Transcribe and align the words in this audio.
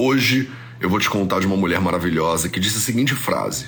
Hoje 0.00 0.48
eu 0.80 0.88
vou 0.88 1.00
te 1.00 1.10
contar 1.10 1.40
de 1.40 1.46
uma 1.48 1.56
mulher 1.56 1.80
maravilhosa 1.80 2.48
que 2.48 2.60
disse 2.60 2.78
a 2.78 2.80
seguinte 2.80 3.16
frase: 3.16 3.66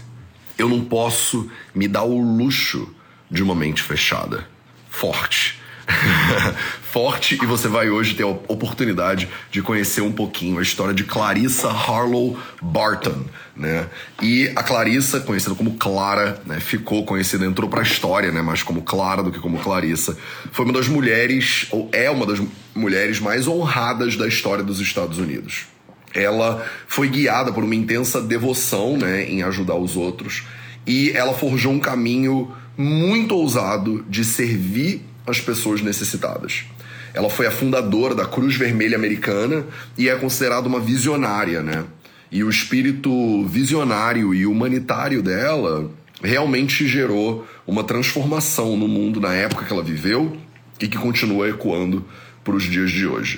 Eu 0.56 0.68
não 0.68 0.80
posso 0.84 1.50
me 1.74 1.88
dar 1.88 2.04
o 2.04 2.20
luxo 2.20 2.88
de 3.28 3.42
uma 3.42 3.52
mente 3.52 3.82
fechada. 3.82 4.46
Forte. 4.88 5.58
Forte 6.93 7.37
e 7.43 7.45
você 7.46 7.66
vai 7.66 7.90
hoje 7.90 8.14
ter 8.14 8.22
a 8.22 8.29
oportunidade 8.29 9.29
de 9.51 9.61
conhecer 9.61 10.03
um 10.03 10.12
pouquinho 10.12 10.61
a 10.61 10.62
história 10.62 10.95
de 10.95 11.03
Clarissa 11.03 11.69
Harlow 11.69 12.39
Barton, 12.62 13.25
né? 13.57 13.89
E 14.23 14.53
a 14.55 14.62
Clarissa, 14.62 15.19
conhecida 15.19 15.57
como 15.57 15.79
Clara, 15.79 16.41
né, 16.47 16.61
ficou 16.61 17.05
conhecida, 17.05 17.45
entrou 17.45 17.69
para 17.69 17.81
a 17.81 17.83
história, 17.83 18.31
né, 18.31 18.41
mais 18.41 18.62
como 18.62 18.83
Clara 18.83 19.21
do 19.21 19.33
que 19.33 19.41
como 19.41 19.59
Clarissa. 19.59 20.17
Foi 20.53 20.65
uma 20.65 20.75
das 20.75 20.87
mulheres 20.87 21.67
ou 21.73 21.89
é 21.91 22.09
uma 22.09 22.25
das 22.25 22.41
mulheres 22.73 23.19
mais 23.19 23.49
honradas 23.49 24.15
da 24.15 24.29
história 24.29 24.62
dos 24.62 24.79
Estados 24.79 25.19
Unidos 25.19 25.67
ela 26.14 26.64
foi 26.86 27.08
guiada 27.08 27.52
por 27.52 27.64
uma 27.64 27.74
intensa 27.74 28.20
devoção 28.20 28.96
né, 28.96 29.24
em 29.24 29.42
ajudar 29.42 29.77
os 29.77 29.96
outros 29.96 30.45
e 30.87 31.10
ela 31.12 31.32
forjou 31.34 31.73
um 31.73 31.78
caminho 31.78 32.51
muito 32.77 33.34
ousado 33.34 34.05
de 34.09 34.24
servir 34.24 35.02
as 35.27 35.41
pessoas 35.41 35.82
necessitadas. 35.82 36.65
Ela 37.12 37.28
foi 37.28 37.46
a 37.46 37.51
fundadora 37.51 38.15
da 38.15 38.24
Cruz 38.24 38.56
Vermelha 38.56 38.96
Americana 38.96 39.65
e 39.98 40.09
é 40.09 40.16
considerada 40.16 40.68
uma 40.68 40.80
visionária, 40.80 41.62
né? 41.62 41.84
E 42.30 42.45
o 42.45 42.48
espírito 42.48 43.45
visionário 43.46 44.32
e 44.32 44.46
humanitário 44.46 45.20
dela 45.20 45.90
realmente 46.23 46.87
gerou 46.87 47.46
uma 47.66 47.82
transformação 47.82 48.77
no 48.77 48.87
mundo 48.87 49.20
na 49.20 49.34
época 49.34 49.65
que 49.65 49.73
ela 49.73 49.82
viveu 49.82 50.37
e 50.80 50.87
que 50.87 50.96
continua 50.96 51.48
ecoando 51.48 52.04
para 52.45 52.54
os 52.54 52.65
dias 52.65 52.90
de 52.90 53.06
hoje. 53.06 53.37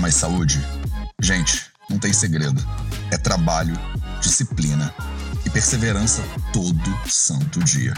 Mais 0.00 0.14
saúde? 0.14 0.58
Gente, 1.20 1.66
não 1.88 1.98
tem 1.98 2.12
segredo. 2.12 2.60
É 3.12 3.18
trabalho, 3.18 3.78
disciplina 4.20 4.92
e 5.44 5.50
perseverança 5.50 6.22
todo 6.52 6.98
santo 7.06 7.62
dia. 7.62 7.92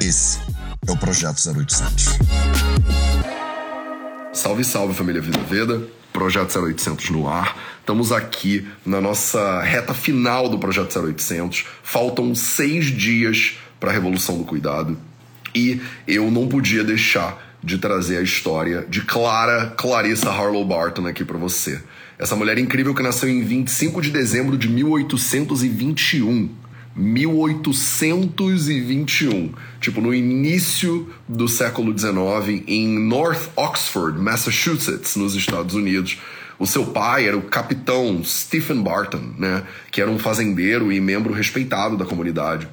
Esse 0.00 0.40
é 0.86 0.90
o 0.90 0.96
Projeto 0.96 1.36
0800. 1.46 2.06
Salve, 4.32 4.64
salve 4.64 4.94
família 4.94 5.20
Vida 5.20 5.38
Veda. 5.40 5.82
Projeto 6.12 6.58
0800 6.58 7.10
no 7.10 7.28
ar. 7.28 7.54
Estamos 7.80 8.12
aqui 8.12 8.66
na 8.84 9.00
nossa 9.00 9.60
reta 9.62 9.92
final 9.92 10.48
do 10.48 10.58
Projeto 10.58 10.98
0800. 10.98 11.66
Faltam 11.82 12.34
seis 12.34 12.86
dias 12.86 13.58
para 13.78 13.90
a 13.90 13.92
Revolução 13.92 14.38
do 14.38 14.44
Cuidado. 14.44 14.98
E 15.54 15.82
eu 16.06 16.30
não 16.30 16.48
podia 16.48 16.82
deixar 16.82 17.45
de 17.66 17.76
trazer 17.78 18.18
a 18.18 18.22
história 18.22 18.86
de 18.88 19.00
Clara 19.02 19.74
Clarissa 19.76 20.30
Harlow 20.30 20.64
Barton 20.64 21.08
aqui 21.08 21.24
para 21.24 21.36
você. 21.36 21.82
Essa 22.16 22.36
mulher 22.36 22.58
incrível 22.58 22.94
que 22.94 23.02
nasceu 23.02 23.28
em 23.28 23.42
25 23.42 24.00
de 24.00 24.10
dezembro 24.10 24.56
de 24.56 24.68
1821. 24.68 26.48
1821, 26.98 29.52
tipo 29.80 30.00
no 30.00 30.14
início 30.14 31.10
do 31.28 31.46
século 31.46 31.92
XIX, 31.92 32.62
em 32.66 32.88
North 32.88 33.50
Oxford, 33.54 34.18
Massachusetts, 34.18 35.14
nos 35.16 35.34
Estados 35.34 35.74
Unidos. 35.74 36.18
O 36.58 36.66
seu 36.66 36.86
pai 36.86 37.28
era 37.28 37.36
o 37.36 37.42
capitão 37.42 38.24
Stephen 38.24 38.82
Barton, 38.82 39.34
né, 39.36 39.62
que 39.90 40.00
era 40.00 40.10
um 40.10 40.18
fazendeiro 40.18 40.90
e 40.90 40.98
membro 40.98 41.34
respeitado 41.34 41.98
da 41.98 42.06
comunidade. 42.06 42.66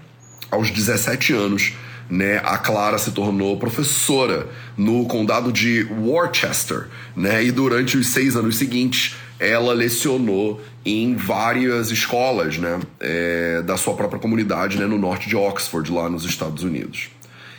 Aos 0.50 0.70
17 0.70 1.34
anos, 1.34 1.74
né, 2.10 2.42
a 2.44 2.58
Clara 2.58 2.98
se 2.98 3.12
tornou 3.12 3.58
professora 3.58 4.48
no 4.78 5.06
condado 5.06 5.52
de 5.52 5.84
Worcester, 5.92 6.88
né, 7.16 7.44
e 7.44 7.52
durante 7.52 7.98
os 7.98 8.08
seis 8.08 8.36
anos 8.36 8.58
seguintes 8.58 9.16
ela 9.40 9.74
lecionou 9.74 10.62
em 10.86 11.16
várias 11.16 11.92
escolas, 11.92 12.58
né, 12.58 12.80
é, 13.00 13.62
da 13.62 13.78
sua 13.78 13.94
própria 13.94 14.20
comunidade, 14.20 14.78
né, 14.78 14.86
no 14.86 14.98
norte 14.98 15.28
de 15.28 15.36
Oxford, 15.36 15.92
lá 15.92 16.10
nos 16.10 16.24
Estados 16.26 16.64
Unidos. 16.64 17.10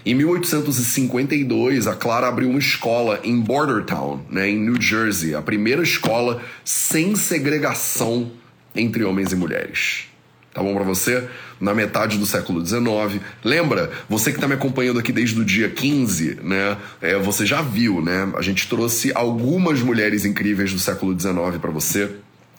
Em 0.07 0.15
1852, 0.15 1.87
a 1.87 1.95
Clara 1.95 2.29
abriu 2.29 2.51
uma 2.51 2.59
escola 2.59 3.21
em 3.25 3.41
Bordertown, 3.41 4.21
né, 4.31 4.51
em 4.51 4.59
New 4.59 4.81
Jersey, 4.81 5.35
a 5.35 5.41
primeira 5.41 5.83
escola 5.83 6.43
sem 6.63 7.17
segregação 7.17 8.31
entre 8.75 9.03
homens 9.05 9.33
e 9.33 9.37
mulheres. 9.37 10.14
Tá 10.55 10.63
bom 10.63 10.73
para 10.73 10.85
você? 10.85 11.29
Na 11.61 11.75
metade 11.75 12.17
do 12.17 12.25
século 12.25 12.65
XIX. 12.65 13.21
Lembra? 13.43 13.91
Você 14.09 14.31
que 14.31 14.37
está 14.37 14.47
me 14.47 14.55
acompanhando 14.55 15.01
aqui 15.01 15.13
desde 15.13 15.41
o 15.41 15.45
dia 15.45 15.69
15, 15.69 16.39
né? 16.45 16.77
É, 17.03 17.19
você 17.19 17.45
já 17.45 17.61
viu, 17.61 18.01
né? 18.01 18.33
A 18.37 18.41
gente 18.41 18.69
trouxe 18.69 19.11
algumas 19.17 19.81
mulheres 19.81 20.25
incríveis 20.25 20.73
do 20.73 20.79
século 20.79 21.19
XIX 21.19 21.59
para 21.61 21.73
você. 21.73 22.09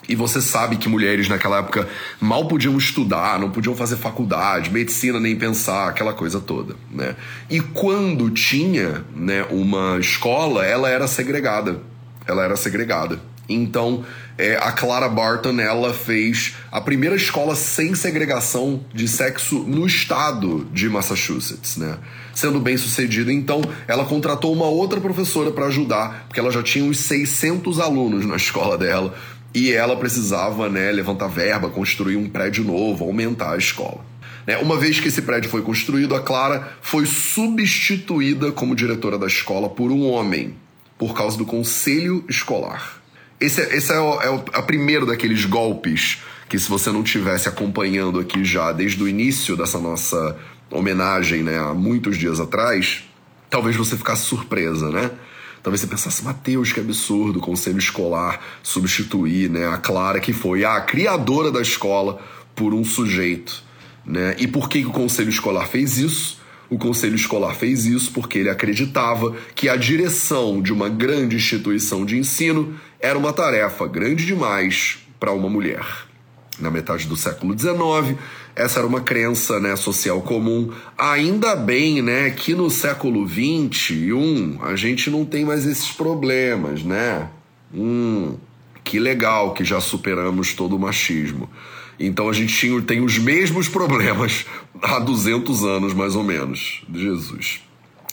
E 0.10 0.16
você 0.16 0.42
sabe 0.42 0.76
que 0.76 0.90
mulheres 0.90 1.30
naquela 1.30 1.60
época 1.60 1.88
mal 2.20 2.50
podiam 2.50 2.78
estudar, 2.78 3.40
não 3.40 3.50
podiam 3.50 3.74
fazer 3.74 3.96
faculdade, 3.96 4.70
medicina 4.70 5.18
nem 5.18 5.36
pensar, 5.36 5.88
aquela 5.88 6.14
coisa 6.14 6.42
toda, 6.42 6.76
né? 6.92 7.16
E 7.50 7.62
quando 7.62 8.30
tinha, 8.30 9.06
né, 9.16 9.46
uma 9.50 9.98
escola, 10.00 10.66
ela 10.66 10.90
era 10.90 11.08
segregada. 11.08 11.80
Ela 12.28 12.44
era 12.44 12.58
segregada. 12.58 13.20
Então, 13.48 14.04
é, 14.38 14.58
a 14.58 14.72
Clara 14.72 15.08
Barton 15.08 15.60
ela 15.60 15.94
fez 15.94 16.56
a 16.72 16.82
primeira 16.82 17.16
escola 17.16 17.56
sem 17.56 17.96
segregação 17.96 18.84
de 18.94 19.08
sexo 19.08 19.60
no 19.60 19.86
estado 19.86 20.68
de 20.74 20.90
Massachusetts, 20.90 21.78
né? 21.78 21.98
Sendo 22.34 22.60
bem 22.60 22.76
sucedida, 22.76 23.32
então 23.32 23.62
ela 23.88 24.04
contratou 24.06 24.54
uma 24.54 24.66
outra 24.66 25.00
professora 25.00 25.52
para 25.52 25.68
ajudar, 25.68 26.26
porque 26.28 26.40
ela 26.40 26.52
já 26.52 26.62
tinha 26.62 26.84
uns 26.84 27.00
600 27.00 27.80
alunos 27.80 28.26
na 28.26 28.36
escola 28.38 28.78
dela 28.78 29.16
e 29.54 29.72
ela 29.72 29.96
precisava, 29.96 30.68
né, 30.68 30.92
levantar 30.92 31.28
verba, 31.28 31.70
construir 31.70 32.18
um 32.18 32.28
prédio 32.28 32.66
novo, 32.66 33.06
aumentar 33.06 33.54
a 33.54 33.58
escola. 33.58 34.04
Né? 34.46 34.58
Uma 34.58 34.78
vez 34.78 35.00
que 35.00 35.08
esse 35.08 35.22
prédio 35.22 35.50
foi 35.50 35.62
construído, 35.62 36.14
a 36.14 36.20
Clara 36.20 36.74
foi 36.82 37.06
substituída 37.06 38.52
como 38.52 38.76
diretora 38.76 39.18
da 39.18 39.28
escola 39.28 39.70
por 39.70 39.92
um 39.92 40.10
homem, 40.10 40.56
por 40.98 41.16
causa 41.16 41.38
do 41.38 41.46
conselho 41.46 42.26
escolar. 42.28 43.05
Esse, 43.40 43.62
é, 43.62 43.76
esse 43.76 43.92
é, 43.92 44.00
o, 44.00 44.22
é, 44.22 44.30
o, 44.30 44.64
primeiro 44.64 45.06
daqueles 45.06 45.46
golpes 45.46 46.20
que, 46.48 46.58
se 46.58 46.70
você 46.70 46.92
não 46.92 47.04
tivesse 47.04 47.50
acompanhando 47.50 48.20
aqui 48.20 48.44
já 48.46 48.72
desde 48.72 49.02
o 49.04 49.08
início 49.08 49.58
dessa 49.58 49.80
nossa 49.80 50.38
homenagem, 50.72 51.44
né, 51.44 51.58
há 51.58 51.74
muitos 51.74 52.18
dias 52.18 52.40
atrás, 52.40 53.04
talvez 53.50 53.76
você 53.76 53.98
ficasse 53.98 54.24
surpresa, 54.24 54.90
né? 54.90 55.12
Talvez 55.62 55.82
você 55.82 55.88
pensasse, 55.88 56.24
Mateus, 56.24 56.72
que 56.72 56.80
absurdo, 56.80 57.40
o 57.40 57.42
conselho 57.42 57.80
escolar 57.80 58.40
substituir 58.62 59.50
né, 59.50 59.68
a 59.68 59.78
Clara, 59.78 60.20
que 60.20 60.32
foi 60.32 60.64
a 60.64 60.80
criadora 60.80 61.52
da 61.52 61.60
escola, 61.60 62.22
por 62.56 62.72
um 62.74 62.84
sujeito. 62.84 63.64
Né? 64.06 64.36
E 64.38 64.48
por 64.48 64.70
que, 64.70 64.82
que 64.82 64.88
o 64.88 64.92
conselho 64.92 65.30
escolar 65.30 65.68
fez 65.68 65.98
isso? 65.98 66.40
O 66.70 66.78
conselho 66.78 67.16
escolar 67.16 67.56
fez 67.56 67.86
isso 67.86 68.12
porque 68.12 68.40
ele 68.40 68.50
acreditava 68.50 69.36
que 69.54 69.70
a 69.70 69.76
direção 69.76 70.62
de 70.62 70.74
uma 70.74 70.90
grande 70.90 71.36
instituição 71.36 72.06
de 72.06 72.18
ensino 72.18 72.76
era 73.00 73.18
uma 73.18 73.32
tarefa 73.32 73.88
grande 73.88 74.26
demais 74.26 74.98
para 75.20 75.32
uma 75.32 75.50
mulher. 75.50 75.86
Na 76.60 76.72
metade 76.72 77.06
do 77.08 77.16
século 77.16 77.58
XIX, 77.58 78.18
essa 78.56 78.80
era 78.80 78.88
uma 78.88 79.02
crença 79.02 79.60
né, 79.60 79.76
social 79.76 80.22
comum. 80.22 80.72
Ainda 80.98 81.56
bem 81.56 82.02
né, 82.02 82.30
que 82.30 82.56
no 82.56 82.70
século 82.70 83.28
XXI 83.28 84.58
a 84.62 84.76
gente 84.76 85.10
não 85.10 85.26
tem 85.26 85.44
mais 85.44 85.66
esses 85.66 85.92
problemas, 85.92 86.82
né? 86.82 87.30
Hum, 87.74 88.38
que 88.84 89.00
legal 89.00 89.54
que 89.54 89.66
já 89.66 89.82
superamos 89.82 90.54
todo 90.54 90.78
o 90.78 90.80
machismo. 90.80 91.50
Então 92.00 92.30
a 92.30 92.34
gente 92.34 92.54
tinha, 92.54 92.82
tem 92.82 93.02
os 93.02 93.18
mesmos 93.18 93.68
problemas 93.68 94.46
há 94.82 95.00
200 95.00 95.64
anos, 95.64 95.94
mais 95.94 96.16
ou 96.16 96.24
menos, 96.24 96.84
de 96.88 97.02
Jesus. 97.02 97.62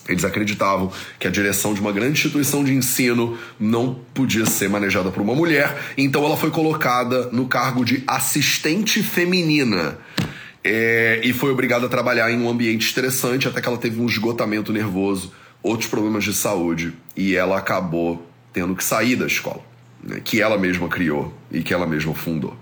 Eles 0.07 0.25
acreditavam 0.25 0.91
que 1.17 1.27
a 1.27 1.31
direção 1.31 1.73
de 1.73 1.79
uma 1.79 1.91
grande 1.91 2.13
instituição 2.13 2.63
de 2.63 2.73
ensino 2.73 3.37
não 3.57 3.95
podia 4.13 4.45
ser 4.45 4.69
manejada 4.69 5.09
por 5.11 5.21
uma 5.21 5.33
mulher, 5.33 5.93
então 5.97 6.25
ela 6.25 6.35
foi 6.35 6.51
colocada 6.51 7.29
no 7.31 7.47
cargo 7.47 7.85
de 7.85 8.03
assistente 8.05 9.01
feminina. 9.01 9.97
É, 10.61 11.21
e 11.23 11.31
foi 11.31 11.51
obrigada 11.51 11.85
a 11.85 11.89
trabalhar 11.89 12.31
em 12.31 12.39
um 12.39 12.49
ambiente 12.49 12.85
estressante 12.85 13.47
até 13.47 13.61
que 13.61 13.67
ela 13.67 13.77
teve 13.77 13.99
um 13.99 14.05
esgotamento 14.05 14.73
nervoso, 14.73 15.31
outros 15.61 15.89
problemas 15.89 16.23
de 16.23 16.33
saúde, 16.33 16.93
e 17.15 17.35
ela 17.35 17.57
acabou 17.57 18.27
tendo 18.51 18.75
que 18.75 18.83
sair 18.83 19.15
da 19.15 19.25
escola, 19.25 19.61
né, 20.01 20.21
que 20.23 20.41
ela 20.41 20.57
mesma 20.57 20.87
criou 20.87 21.33
e 21.51 21.61
que 21.63 21.73
ela 21.73 21.87
mesma 21.87 22.13
fundou. 22.13 22.57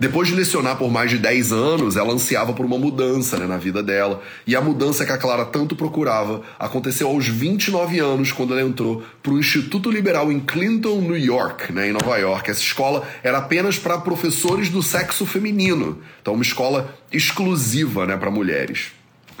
Depois 0.00 0.28
de 0.28 0.34
lecionar 0.34 0.76
por 0.76 0.92
mais 0.92 1.10
de 1.10 1.18
10 1.18 1.52
anos, 1.52 1.96
ela 1.96 2.12
ansiava 2.12 2.52
por 2.52 2.64
uma 2.64 2.78
mudança 2.78 3.36
né, 3.36 3.46
na 3.46 3.56
vida 3.56 3.82
dela. 3.82 4.22
E 4.46 4.54
a 4.54 4.60
mudança 4.60 5.04
que 5.04 5.10
a 5.10 5.18
Clara 5.18 5.44
tanto 5.44 5.74
procurava 5.74 6.42
aconteceu 6.56 7.08
aos 7.08 7.26
29 7.26 7.98
anos, 7.98 8.30
quando 8.30 8.56
ela 8.56 8.62
entrou 8.62 9.02
para 9.20 9.32
o 9.32 9.40
Instituto 9.40 9.90
Liberal 9.90 10.30
em 10.30 10.38
Clinton, 10.38 11.00
New 11.00 11.18
York, 11.18 11.72
né, 11.72 11.88
em 11.88 11.92
Nova 11.92 12.16
York. 12.16 12.48
Essa 12.48 12.60
escola 12.60 13.02
era 13.24 13.38
apenas 13.38 13.76
para 13.76 13.98
professores 13.98 14.68
do 14.68 14.84
sexo 14.84 15.26
feminino. 15.26 15.98
Então, 16.22 16.34
uma 16.34 16.44
escola 16.44 16.96
exclusiva 17.10 18.06
né, 18.06 18.16
para 18.16 18.30
mulheres. 18.30 18.92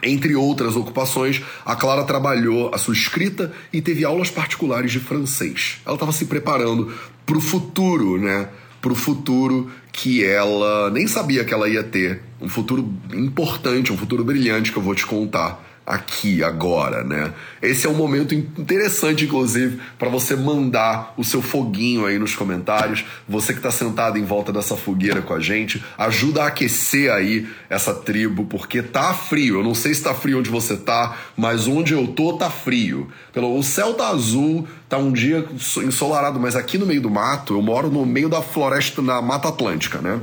Entre 0.02 0.34
outras 0.34 0.74
ocupações, 0.74 1.40
a 1.64 1.76
Clara 1.76 2.02
trabalhou 2.02 2.74
a 2.74 2.78
sua 2.78 2.94
escrita 2.94 3.52
e 3.72 3.80
teve 3.80 4.04
aulas 4.04 4.30
particulares 4.30 4.90
de 4.90 4.98
francês. 4.98 5.78
Ela 5.86 5.94
estava 5.94 6.12
se 6.12 6.24
preparando 6.24 6.92
para 7.24 7.36
o 7.36 7.40
futuro, 7.40 8.20
né? 8.20 8.48
Para 8.80 8.92
o 8.92 8.94
futuro 8.94 9.68
que 10.00 10.24
ela 10.24 10.90
nem 10.90 11.08
sabia 11.08 11.44
que 11.44 11.52
ela 11.52 11.68
ia 11.68 11.82
ter. 11.82 12.22
Um 12.40 12.48
futuro 12.48 12.88
importante, 13.12 13.92
um 13.92 13.96
futuro 13.96 14.24
brilhante 14.24 14.70
que 14.70 14.78
eu 14.78 14.82
vou 14.82 14.94
te 14.94 15.04
contar 15.04 15.67
aqui, 15.88 16.44
agora, 16.44 17.02
né? 17.02 17.32
Esse 17.62 17.86
é 17.86 17.90
um 17.90 17.94
momento 17.94 18.34
interessante, 18.34 19.24
inclusive, 19.24 19.80
para 19.98 20.10
você 20.10 20.36
mandar 20.36 21.14
o 21.16 21.24
seu 21.24 21.40
foguinho 21.40 22.04
aí 22.04 22.18
nos 22.18 22.36
comentários. 22.36 23.06
Você 23.26 23.54
que 23.54 23.58
está 23.58 23.70
sentado 23.70 24.18
em 24.18 24.24
volta 24.24 24.52
dessa 24.52 24.76
fogueira 24.76 25.22
com 25.22 25.32
a 25.32 25.40
gente, 25.40 25.82
ajuda 25.96 26.42
a 26.42 26.48
aquecer 26.48 27.10
aí 27.10 27.48
essa 27.70 27.94
tribo, 27.94 28.44
porque 28.44 28.82
tá 28.82 29.14
frio. 29.14 29.60
Eu 29.60 29.64
não 29.64 29.74
sei 29.74 29.94
se 29.94 30.02
tá 30.02 30.12
frio 30.12 30.40
onde 30.40 30.50
você 30.50 30.76
tá, 30.76 31.16
mas 31.34 31.66
onde 31.66 31.94
eu 31.94 32.06
tô 32.08 32.34
tá 32.34 32.50
frio. 32.50 33.08
Pelo, 33.32 33.58
o 33.58 33.62
céu 33.62 33.94
tá 33.94 34.08
azul, 34.08 34.68
tá 34.90 34.98
um 34.98 35.10
dia 35.10 35.46
ensolarado, 35.78 36.38
mas 36.38 36.54
aqui 36.54 36.76
no 36.76 36.84
meio 36.84 37.00
do 37.00 37.10
mato, 37.10 37.54
eu 37.54 37.62
moro 37.62 37.88
no 37.90 38.04
meio 38.04 38.28
da 38.28 38.42
floresta, 38.42 39.00
na 39.00 39.22
Mata 39.22 39.48
Atlântica, 39.48 40.02
né? 40.02 40.20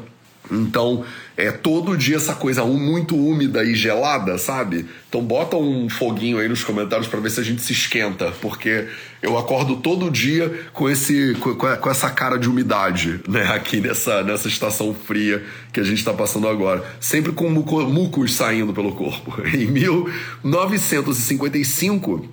Então, 0.51 1.05
é 1.37 1.51
todo 1.51 1.97
dia 1.97 2.15
essa 2.15 2.33
coisa 2.33 2.63
muito 2.63 3.13
úmida 3.15 3.63
e 3.63 3.75
gelada, 3.75 4.37
sabe? 4.37 4.85
Então 5.09 5.21
bota 5.21 5.57
um 5.57 5.89
foguinho 5.89 6.39
aí 6.39 6.47
nos 6.47 6.63
comentários 6.63 7.07
para 7.07 7.19
ver 7.19 7.29
se 7.29 7.39
a 7.39 7.43
gente 7.43 7.61
se 7.61 7.73
esquenta, 7.73 8.31
porque 8.41 8.87
eu 9.21 9.37
acordo 9.37 9.75
todo 9.77 10.09
dia 10.09 10.67
com 10.71 10.89
esse 10.89 11.35
com, 11.39 11.53
com 11.55 11.89
essa 11.89 12.09
cara 12.09 12.37
de 12.37 12.49
umidade, 12.49 13.19
né, 13.27 13.43
aqui 13.53 13.81
nessa 13.81 14.23
nessa 14.23 14.47
estação 14.47 14.93
fria 14.93 15.43
que 15.73 15.79
a 15.79 15.83
gente 15.83 15.97
está 15.97 16.13
passando 16.13 16.47
agora, 16.47 16.83
sempre 16.99 17.31
com 17.33 17.49
mucos 17.49 18.33
saindo 18.33 18.73
pelo 18.73 18.93
corpo. 18.93 19.35
Em 19.53 19.67
1955, 19.67 22.29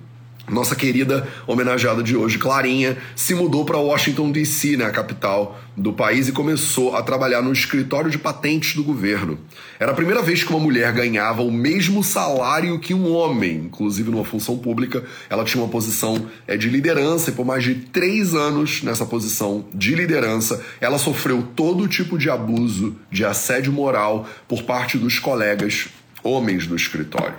nossa 0.49 0.75
querida 0.75 1.25
homenageada 1.47 2.03
de 2.03 2.17
hoje, 2.17 2.37
Clarinha, 2.37 2.97
se 3.15 3.33
mudou 3.33 3.63
para 3.63 3.77
Washington 3.77 4.29
DC, 4.29 4.75
né, 4.75 4.85
a 4.85 4.91
capital 4.91 5.57
do 5.75 5.93
país, 5.93 6.27
e 6.27 6.33
começou 6.33 6.95
a 6.97 7.01
trabalhar 7.01 7.41
no 7.41 7.53
escritório 7.53 8.11
de 8.11 8.17
patentes 8.17 8.75
do 8.75 8.83
governo. 8.83 9.39
Era 9.79 9.91
a 9.91 9.95
primeira 9.95 10.21
vez 10.21 10.43
que 10.43 10.51
uma 10.51 10.59
mulher 10.59 10.91
ganhava 10.91 11.41
o 11.41 11.51
mesmo 11.51 12.03
salário 12.03 12.77
que 12.77 12.93
um 12.93 13.13
homem, 13.13 13.55
inclusive 13.65 14.11
numa 14.11 14.25
função 14.25 14.57
pública. 14.57 15.03
Ela 15.29 15.45
tinha 15.45 15.63
uma 15.63 15.69
posição 15.69 16.27
é, 16.45 16.57
de 16.57 16.69
liderança 16.69 17.29
e 17.29 17.33
por 17.33 17.45
mais 17.45 17.63
de 17.63 17.75
três 17.75 18.35
anos 18.35 18.83
nessa 18.83 19.05
posição 19.05 19.65
de 19.73 19.95
liderança, 19.95 20.61
ela 20.81 20.97
sofreu 20.97 21.41
todo 21.55 21.87
tipo 21.87 22.17
de 22.17 22.29
abuso, 22.29 22.95
de 23.09 23.23
assédio 23.23 23.71
moral 23.71 24.27
por 24.47 24.63
parte 24.63 24.97
dos 24.97 25.19
colegas 25.19 25.87
homens 26.21 26.67
do 26.67 26.75
escritório, 26.75 27.35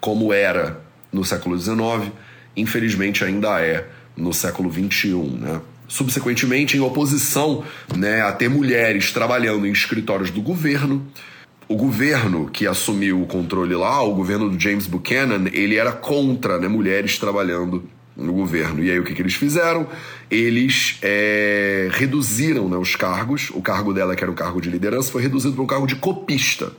como 0.00 0.32
era 0.32 0.80
no 1.12 1.24
século 1.24 1.58
XIX 1.58 2.12
infelizmente 2.56 3.24
ainda 3.24 3.60
é 3.60 3.86
no 4.16 4.32
século 4.32 4.72
XXI, 4.72 5.14
né? 5.38 5.60
Subsequentemente, 5.88 6.76
em 6.76 6.80
oposição 6.80 7.62
né, 7.96 8.20
a 8.20 8.32
ter 8.32 8.48
mulheres 8.48 9.12
trabalhando 9.12 9.66
em 9.66 9.70
escritórios 9.70 10.30
do 10.30 10.42
governo, 10.42 11.06
o 11.68 11.76
governo 11.76 12.48
que 12.48 12.66
assumiu 12.66 13.22
o 13.22 13.26
controle 13.26 13.74
lá, 13.74 14.02
o 14.02 14.14
governo 14.14 14.48
do 14.48 14.58
James 14.58 14.86
Buchanan, 14.86 15.44
ele 15.52 15.76
era 15.76 15.92
contra 15.92 16.58
né, 16.58 16.66
mulheres 16.66 17.18
trabalhando 17.18 17.88
no 18.16 18.32
governo. 18.32 18.82
E 18.82 18.90
aí 18.90 18.98
o 18.98 19.04
que, 19.04 19.14
que 19.14 19.22
eles 19.22 19.34
fizeram? 19.34 19.86
Eles 20.30 20.98
é, 21.02 21.88
reduziram 21.92 22.68
né, 22.68 22.76
os 22.76 22.96
cargos. 22.96 23.50
O 23.50 23.60
cargo 23.60 23.92
dela, 23.92 24.16
que 24.16 24.24
era 24.24 24.30
o 24.30 24.34
cargo 24.34 24.60
de 24.60 24.70
liderança, 24.70 25.12
foi 25.12 25.22
reduzido 25.22 25.54
para 25.54 25.62
um 25.62 25.66
cargo 25.66 25.86
de 25.86 25.96
copista. 25.96 26.72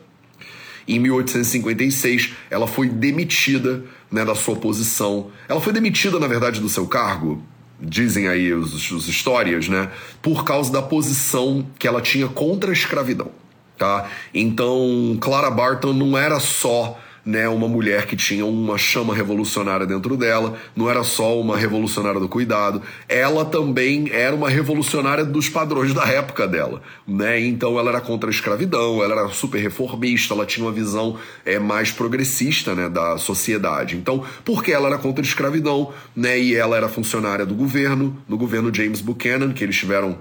Em 0.88 1.00
1856, 1.00 2.34
ela 2.50 2.66
foi 2.66 2.88
demitida 2.88 3.84
né, 4.12 4.24
da 4.24 4.36
sua 4.36 4.56
posição. 4.56 5.28
Ela 5.50 5.60
foi 5.60 5.74
demitida, 5.74 6.20
na 6.20 6.28
verdade, 6.28 6.62
do 6.62 6.70
seu 6.70 6.88
cargo, 6.88 7.44
dizem 7.80 8.28
aí 8.28 8.54
os, 8.54 8.92
os 8.92 9.08
histórias, 9.08 9.68
né, 9.68 9.92
por 10.22 10.44
causa 10.44 10.72
da 10.72 10.82
posição 10.82 11.66
que 11.78 11.88
ela 11.88 12.02
tinha 12.02 12.28
contra 12.28 12.70
a 12.70 12.74
escravidão. 12.74 13.32
Tá? 13.78 14.10
Então, 14.34 15.18
Clara 15.22 15.52
Barton 15.52 15.94
não 15.94 16.18
era 16.18 16.40
só 16.40 16.98
né, 17.28 17.46
uma 17.50 17.68
mulher 17.68 18.06
que 18.06 18.16
tinha 18.16 18.46
uma 18.46 18.78
chama 18.78 19.14
revolucionária 19.14 19.86
dentro 19.86 20.16
dela, 20.16 20.58
não 20.74 20.90
era 20.90 21.04
só 21.04 21.38
uma 21.38 21.58
revolucionária 21.58 22.22
do 22.22 22.30
cuidado, 22.30 22.82
ela 23.10 23.44
também 23.44 24.10
era 24.14 24.34
uma 24.34 24.50
revolucionária 24.50 25.26
dos 25.26 25.50
padrões 25.50 25.94
da 25.94 26.06
época 26.06 26.48
dela, 26.48 26.82
né? 27.06 27.38
Então 27.42 27.78
ela 27.78 27.90
era 27.90 28.00
contra 28.00 28.30
a 28.30 28.32
escravidão, 28.32 29.04
ela 29.04 29.14
era 29.14 29.28
super 29.28 29.60
reformista, 29.60 30.34
ela 30.34 30.46
tinha 30.46 30.66
uma 30.66 30.72
visão 30.72 31.18
é, 31.46 31.60
mais 31.60 31.92
progressista, 31.92 32.74
né, 32.74 32.88
da 32.88 33.18
sociedade. 33.18 33.98
Então, 33.98 34.24
porque 34.46 34.72
ela 34.72 34.88
era 34.88 34.98
contra 34.98 35.22
a 35.22 35.28
escravidão, 35.28 35.92
né, 36.16 36.40
e 36.40 36.56
ela 36.56 36.78
era 36.78 36.88
funcionária 36.88 37.46
do 37.46 37.56
governo, 37.56 38.16
do 38.26 38.38
governo 38.38 38.74
James 38.74 39.02
Buchanan, 39.02 39.52
que 39.52 39.66
eles 39.66 39.76
tiveram 39.76 40.18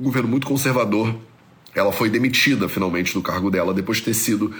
um 0.00 0.04
governo 0.04 0.30
muito 0.30 0.46
conservador, 0.46 1.14
ela 1.74 1.92
foi 1.92 2.08
demitida 2.08 2.70
finalmente 2.70 3.12
do 3.12 3.20
cargo 3.20 3.50
dela 3.50 3.74
depois 3.74 3.98
de 3.98 4.04
ter 4.04 4.14
sido 4.14 4.54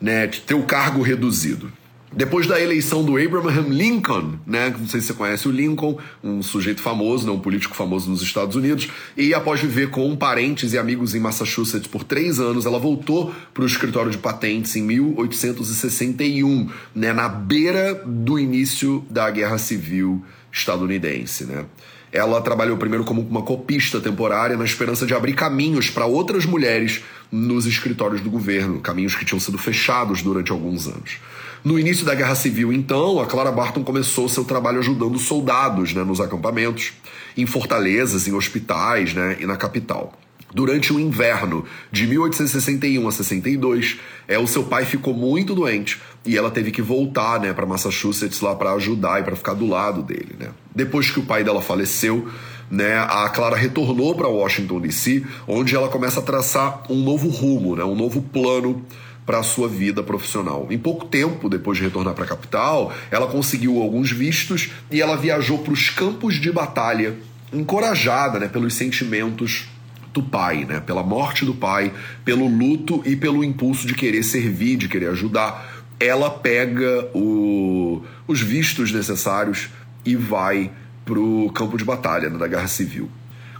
né, 0.00 0.26
de 0.26 0.40
ter 0.40 0.54
o 0.54 0.62
cargo 0.62 1.02
reduzido. 1.02 1.72
Depois 2.10 2.46
da 2.46 2.58
eleição 2.58 3.04
do 3.04 3.18
Abraham 3.18 3.68
Lincoln, 3.68 4.38
né, 4.46 4.74
não 4.76 4.88
sei 4.88 5.00
se 5.00 5.08
você 5.08 5.14
conhece 5.14 5.46
o 5.46 5.50
Lincoln, 5.50 5.98
um 6.24 6.42
sujeito 6.42 6.80
famoso, 6.80 7.26
né, 7.26 7.32
um 7.32 7.38
político 7.38 7.76
famoso 7.76 8.10
nos 8.10 8.22
Estados 8.22 8.56
Unidos, 8.56 8.88
e 9.14 9.34
após 9.34 9.60
viver 9.60 9.90
com 9.90 10.16
parentes 10.16 10.72
e 10.72 10.78
amigos 10.78 11.14
em 11.14 11.20
Massachusetts 11.20 11.86
por 11.86 12.04
três 12.04 12.40
anos, 12.40 12.64
ela 12.64 12.78
voltou 12.78 13.34
para 13.52 13.62
o 13.62 13.66
escritório 13.66 14.10
de 14.10 14.16
patentes 14.16 14.74
em 14.74 14.82
1861, 14.82 16.70
né, 16.94 17.12
na 17.12 17.28
beira 17.28 17.94
do 18.06 18.38
início 18.38 19.04
da 19.10 19.30
Guerra 19.30 19.58
Civil 19.58 20.24
estadunidense. 20.50 21.44
Né. 21.44 21.66
Ela 22.12 22.40
trabalhou 22.40 22.76
primeiro 22.76 23.04
como 23.04 23.20
uma 23.20 23.42
copista 23.42 24.00
temporária 24.00 24.56
na 24.56 24.64
esperança 24.64 25.06
de 25.06 25.14
abrir 25.14 25.34
caminhos 25.34 25.90
para 25.90 26.06
outras 26.06 26.46
mulheres 26.46 27.02
nos 27.30 27.66
escritórios 27.66 28.20
do 28.20 28.30
governo, 28.30 28.80
caminhos 28.80 29.14
que 29.14 29.24
tinham 29.24 29.40
sido 29.40 29.58
fechados 29.58 30.22
durante 30.22 30.50
alguns 30.50 30.86
anos. 30.86 31.18
No 31.64 31.78
início 31.78 32.06
da 32.06 32.14
Guerra 32.14 32.34
Civil, 32.34 32.72
então, 32.72 33.20
a 33.20 33.26
Clara 33.26 33.52
Barton 33.52 33.82
começou 33.82 34.28
seu 34.28 34.44
trabalho 34.44 34.78
ajudando 34.78 35.18
soldados 35.18 35.92
né, 35.92 36.04
nos 36.04 36.20
acampamentos, 36.20 36.92
em 37.36 37.44
fortalezas, 37.46 38.28
em 38.28 38.32
hospitais 38.32 39.12
né, 39.12 39.36
e 39.40 39.46
na 39.46 39.56
capital. 39.56 40.12
Durante 40.52 40.92
o 40.92 40.98
inverno 40.98 41.64
de 41.92 42.06
1861 42.06 43.06
a 43.06 43.12
62, 43.12 43.98
é, 44.26 44.38
o 44.38 44.46
seu 44.46 44.64
pai 44.64 44.86
ficou 44.86 45.12
muito 45.12 45.54
doente 45.54 46.00
e 46.24 46.38
ela 46.38 46.50
teve 46.50 46.70
que 46.70 46.80
voltar 46.80 47.38
né, 47.38 47.52
para 47.52 47.66
Massachusetts 47.66 48.40
lá 48.40 48.54
para 48.54 48.72
ajudar 48.72 49.20
e 49.20 49.24
para 49.24 49.36
ficar 49.36 49.54
do 49.54 49.66
lado 49.66 50.02
dele. 50.02 50.34
Né? 50.38 50.48
Depois 50.74 51.10
que 51.10 51.20
o 51.20 51.24
pai 51.24 51.44
dela 51.44 51.60
faleceu, 51.60 52.28
né, 52.70 52.98
a 52.98 53.28
Clara 53.28 53.56
retornou 53.56 54.14
para 54.14 54.26
Washington 54.26 54.80
DC, 54.80 55.22
onde 55.46 55.74
ela 55.76 55.88
começa 55.88 56.20
a 56.20 56.22
traçar 56.22 56.82
um 56.88 57.02
novo 57.02 57.28
rumo, 57.28 57.76
né, 57.76 57.84
um 57.84 57.94
novo 57.94 58.22
plano 58.22 58.82
para 59.26 59.40
a 59.40 59.42
sua 59.42 59.68
vida 59.68 60.02
profissional. 60.02 60.66
Em 60.70 60.78
pouco 60.78 61.04
tempo 61.04 61.50
depois 61.50 61.76
de 61.76 61.84
retornar 61.84 62.14
para 62.14 62.24
a 62.24 62.28
capital, 62.28 62.90
ela 63.10 63.26
conseguiu 63.26 63.82
alguns 63.82 64.10
vistos 64.10 64.70
e 64.90 65.02
ela 65.02 65.14
viajou 65.14 65.58
para 65.58 65.74
os 65.74 65.90
campos 65.90 66.36
de 66.36 66.50
batalha, 66.50 67.16
encorajada 67.52 68.38
né, 68.38 68.48
pelos 68.48 68.72
sentimentos 68.72 69.68
do 70.12 70.22
pai, 70.22 70.64
né? 70.64 70.80
Pela 70.80 71.02
morte 71.02 71.44
do 71.44 71.54
pai, 71.54 71.92
pelo 72.24 72.46
luto 72.46 73.02
e 73.04 73.16
pelo 73.16 73.44
impulso 73.44 73.86
de 73.86 73.94
querer 73.94 74.22
servir, 74.22 74.76
de 74.76 74.88
querer 74.88 75.10
ajudar. 75.10 75.84
Ela 76.00 76.30
pega 76.30 77.08
o, 77.14 78.02
os 78.26 78.40
vistos 78.40 78.92
necessários 78.92 79.68
e 80.04 80.14
vai 80.16 80.70
pro 81.04 81.50
campo 81.54 81.76
de 81.76 81.84
batalha 81.84 82.28
né, 82.28 82.38
da 82.38 82.46
Guerra 82.46 82.68
Civil. 82.68 83.10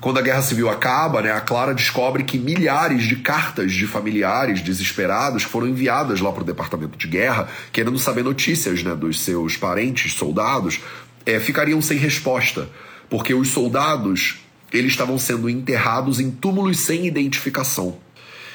Quando 0.00 0.18
a 0.18 0.22
Guerra 0.22 0.42
Civil 0.42 0.68
acaba, 0.68 1.20
né, 1.20 1.32
a 1.32 1.40
Clara 1.40 1.74
descobre 1.74 2.22
que 2.22 2.38
milhares 2.38 3.04
de 3.04 3.16
cartas 3.16 3.72
de 3.72 3.86
familiares 3.86 4.60
desesperados 4.60 5.42
foram 5.42 5.66
enviadas 5.66 6.20
lá 6.20 6.30
para 6.30 6.42
o 6.42 6.46
Departamento 6.46 6.96
de 6.96 7.08
Guerra, 7.08 7.48
querendo 7.72 7.98
saber 7.98 8.22
notícias 8.22 8.82
né, 8.84 8.94
dos 8.94 9.20
seus 9.20 9.56
parentes, 9.56 10.12
soldados, 10.12 10.80
é, 11.26 11.40
ficariam 11.40 11.82
sem 11.82 11.98
resposta, 11.98 12.68
porque 13.10 13.34
os 13.34 13.48
soldados 13.48 14.38
eles 14.72 14.92
estavam 14.92 15.18
sendo 15.18 15.48
enterrados 15.48 16.20
em 16.20 16.30
túmulos 16.30 16.80
sem 16.80 17.06
identificação. 17.06 17.98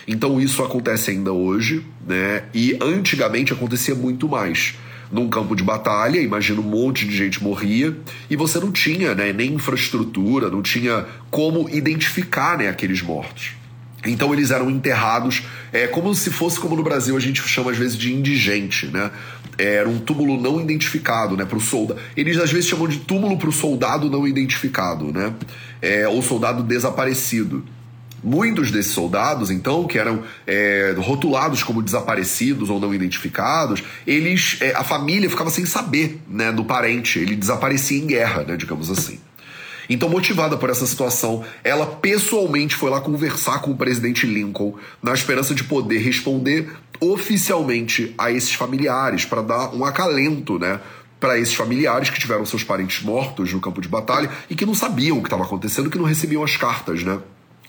Então 0.07 0.39
isso 0.39 0.63
acontece 0.63 1.11
ainda 1.11 1.31
hoje, 1.31 1.85
né? 2.05 2.43
E 2.53 2.77
antigamente 2.81 3.53
acontecia 3.53 3.95
muito 3.95 4.27
mais. 4.27 4.75
Num 5.11 5.29
campo 5.29 5.55
de 5.55 5.63
batalha, 5.63 6.19
imagina 6.19 6.59
um 6.59 6.63
monte 6.63 7.07
de 7.07 7.15
gente 7.15 7.41
morria 7.43 7.95
e 8.29 8.35
você 8.35 8.59
não 8.59 8.71
tinha 8.71 9.13
né, 9.13 9.31
nem 9.31 9.53
infraestrutura, 9.53 10.49
não 10.49 10.61
tinha 10.61 11.05
como 11.29 11.69
identificar 11.69 12.57
né, 12.57 12.67
aqueles 12.67 13.01
mortos. 13.01 13.51
Então 14.05 14.33
eles 14.33 14.51
eram 14.51 14.69
enterrados 14.69 15.43
é, 15.71 15.87
como 15.87 16.13
se 16.13 16.29
fosse 16.29 16.59
como 16.59 16.75
no 16.75 16.83
Brasil 16.83 17.15
a 17.15 17.19
gente 17.19 17.41
chama 17.41 17.71
às 17.71 17.77
vezes 17.77 17.97
de 17.97 18.13
indigente, 18.13 18.87
né? 18.87 19.11
Era 19.57 19.87
um 19.87 19.99
túmulo 19.99 20.39
não 20.39 20.59
identificado, 20.59 21.37
né? 21.37 21.45
Para 21.45 21.57
o 21.57 21.61
soldado. 21.61 21.99
Eles 22.17 22.37
às 22.37 22.51
vezes 22.51 22.69
chamam 22.69 22.87
de 22.87 22.99
túmulo 22.99 23.37
para 23.37 23.49
o 23.49 23.51
soldado 23.51 24.09
não 24.09 24.27
identificado, 24.27 25.11
né? 25.11 25.33
É, 25.81 26.07
ou 26.07 26.21
soldado 26.21 26.63
desaparecido. 26.63 27.63
Muitos 28.23 28.71
desses 28.71 28.93
soldados, 28.93 29.51
então, 29.51 29.85
que 29.85 29.99
eram 29.99 30.23
é, 30.47 30.95
rotulados 30.97 31.61
como 31.61 31.83
desaparecidos 31.83 32.69
ou 32.69 32.79
não 32.79 32.93
identificados, 32.93 33.83
eles, 34.07 34.57
é, 34.61 34.73
a 34.73 34.83
família 34.83 35.29
ficava 35.29 35.49
sem 35.49 35.65
saber 35.65 36.21
né, 36.25 36.49
do 36.49 36.63
parente, 36.63 37.19
ele 37.19 37.35
desaparecia 37.35 38.01
em 38.01 38.07
guerra, 38.07 38.43
né, 38.43 38.55
digamos 38.55 38.89
assim. 38.89 39.19
Então, 39.89 40.09
motivada 40.09 40.57
por 40.57 40.69
essa 40.69 40.85
situação, 40.85 41.43
ela 41.63 41.85
pessoalmente 41.85 42.75
foi 42.75 42.89
lá 42.89 43.01
conversar 43.01 43.59
com 43.59 43.71
o 43.71 43.77
presidente 43.77 44.25
Lincoln 44.25 44.75
na 45.01 45.13
esperança 45.13 45.53
de 45.53 45.63
poder 45.63 45.99
responder 45.99 46.71
oficialmente 46.99 48.13
a 48.17 48.31
esses 48.31 48.53
familiares, 48.53 49.25
para 49.25 49.41
dar 49.41 49.75
um 49.75 49.83
acalento, 49.83 50.57
né? 50.57 50.79
Para 51.19 51.37
esses 51.39 51.53
familiares 51.53 52.09
que 52.09 52.19
tiveram 52.19 52.45
seus 52.45 52.63
parentes 52.63 53.01
mortos 53.03 53.51
no 53.53 53.59
campo 53.59 53.81
de 53.81 53.87
batalha 53.87 54.29
e 54.49 54.55
que 54.55 54.65
não 54.65 54.73
sabiam 54.73 55.17
o 55.17 55.21
que 55.21 55.27
estava 55.27 55.43
acontecendo, 55.43 55.89
que 55.89 55.97
não 55.97 56.05
recebiam 56.05 56.43
as 56.43 56.57
cartas, 56.57 57.03
né? 57.03 57.19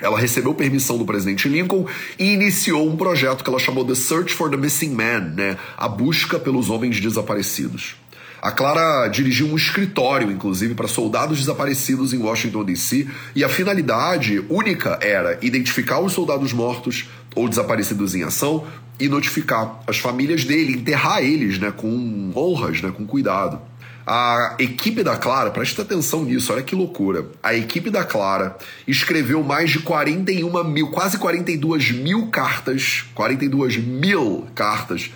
Ela 0.01 0.19
recebeu 0.19 0.53
permissão 0.55 0.99
do 0.99 1.05
presidente 1.05 1.49
Lincoln 1.49 1.87
e 2.19 2.33
iniciou 2.33 2.89
um 2.89 2.97
projeto 2.97 3.45
que 3.45 3.51
ela 3.51 3.61
chamou 3.61 3.85
The 3.85 3.95
Search 3.95 4.35
for 4.35 4.51
the 4.51 4.57
Missing 4.57 4.91
Man, 4.91 5.21
né? 5.37 5.57
A 5.77 5.89
busca 5.89 6.39
pelos 6.39 6.69
homens 6.69 7.01
desaparecidos. 7.01 7.97
A 8.45 8.53
Clara 8.53 9.09
dirigiu 9.09 9.47
um 9.47 9.57
escritório, 9.57 10.31
inclusive, 10.31 10.75
para 10.75 10.87
soldados 10.87 11.39
desaparecidos 11.39 12.13
em 12.13 12.19
Washington, 12.19 12.63
D.C., 12.63 13.09
e 13.35 13.43
a 13.43 13.49
finalidade 13.49 14.45
única 14.51 14.99
era 15.01 15.39
identificar 15.41 16.01
os 16.01 16.13
soldados 16.13 16.53
mortos 16.53 17.09
ou 17.35 17.49
desaparecidos 17.49 18.15
em 18.15 18.23
ação 18.23 18.67
e 19.01 19.09
notificar 19.09 19.81
as 19.87 19.97
famílias 19.97 20.45
dele, 20.45 20.75
enterrar 20.75 21.23
eles 21.23 21.59
né, 21.59 21.73
com 21.75 22.33
honras, 22.37 22.83
né, 22.83 22.93
com 22.95 23.07
cuidado. 23.07 23.63
A 24.07 24.57
equipe 24.59 25.03
da 25.03 25.17
Clara, 25.17 25.51
preste 25.51 25.81
atenção 25.81 26.23
nisso, 26.23 26.53
olha 26.53 26.63
que 26.63 26.75
loucura. 26.75 27.27
A 27.43 27.55
equipe 27.55 27.89
da 27.89 28.05
Clara 28.05 28.59
escreveu 28.87 29.43
mais 29.43 29.71
de 29.71 29.79
41 29.79 30.65
mil, 30.65 30.89
quase 30.89 31.17
42 31.17 31.93
mil 31.93 32.27
cartas, 32.27 33.07
42 33.15 33.79
mil 33.79 34.47
cartas 34.55 35.11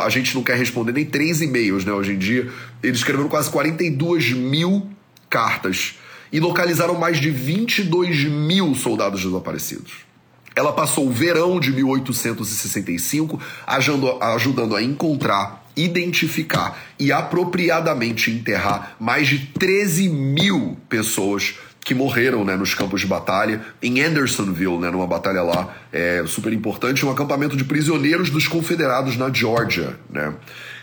a 0.00 0.08
gente 0.08 0.34
não 0.34 0.42
quer 0.42 0.56
responder 0.56 0.92
nem 0.92 1.04
três 1.04 1.40
e-mails, 1.40 1.84
né? 1.84 1.92
Hoje 1.92 2.12
em 2.12 2.18
dia, 2.18 2.50
eles 2.82 2.98
escreveram 2.98 3.28
quase 3.28 3.50
42 3.50 4.32
mil 4.32 4.88
cartas 5.28 5.98
e 6.32 6.40
localizaram 6.40 6.94
mais 6.94 7.20
de 7.20 7.30
22 7.30 8.24
mil 8.24 8.74
soldados 8.74 9.22
desaparecidos. 9.22 9.92
Ela 10.54 10.72
passou 10.72 11.08
o 11.08 11.12
verão 11.12 11.58
de 11.58 11.72
1865 11.72 13.40
ajudando 13.66 14.76
a 14.76 14.82
encontrar, 14.82 15.66
identificar 15.74 16.78
e 16.98 17.10
apropriadamente 17.10 18.30
enterrar 18.30 18.94
mais 19.00 19.28
de 19.28 19.38
13 19.46 20.08
mil 20.08 20.76
pessoas 20.88 21.54
que 21.84 21.94
morreram 21.94 22.44
né, 22.44 22.56
nos 22.56 22.74
campos 22.74 23.00
de 23.00 23.06
batalha, 23.06 23.60
em 23.82 24.00
Andersonville, 24.00 24.78
né, 24.78 24.90
numa 24.90 25.06
batalha 25.06 25.42
lá 25.42 25.74
é, 25.92 26.22
super 26.26 26.52
importante, 26.52 27.04
um 27.04 27.10
acampamento 27.10 27.56
de 27.56 27.64
prisioneiros 27.64 28.30
dos 28.30 28.46
confederados 28.46 29.16
na 29.16 29.32
Georgia. 29.32 29.96
Né. 30.08 30.32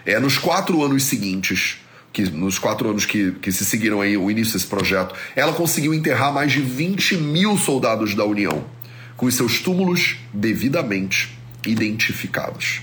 É, 0.06 0.20
nos 0.20 0.38
quatro 0.38 0.84
anos 0.84 1.04
seguintes, 1.04 1.78
que, 2.12 2.24
nos 2.24 2.60
quatro 2.60 2.90
anos 2.90 3.06
que, 3.06 3.32
que 3.42 3.52
se 3.52 3.64
seguiram 3.64 4.02
aí 4.02 4.18
o 4.18 4.30
início 4.30 4.54
desse 4.54 4.68
projeto, 4.68 5.16
ela 5.36 5.54
conseguiu 5.54 5.94
enterrar 5.94 6.34
mais 6.34 6.52
de 6.52 6.62
20 6.62 7.18
mil 7.18 7.58
soldados 7.58 8.14
da 8.14 8.26
União, 8.26 8.66
com 9.16 9.30
seus 9.32 9.60
túmulos 9.60 10.18
devidamente 10.34 11.38
identificados. 11.66 12.82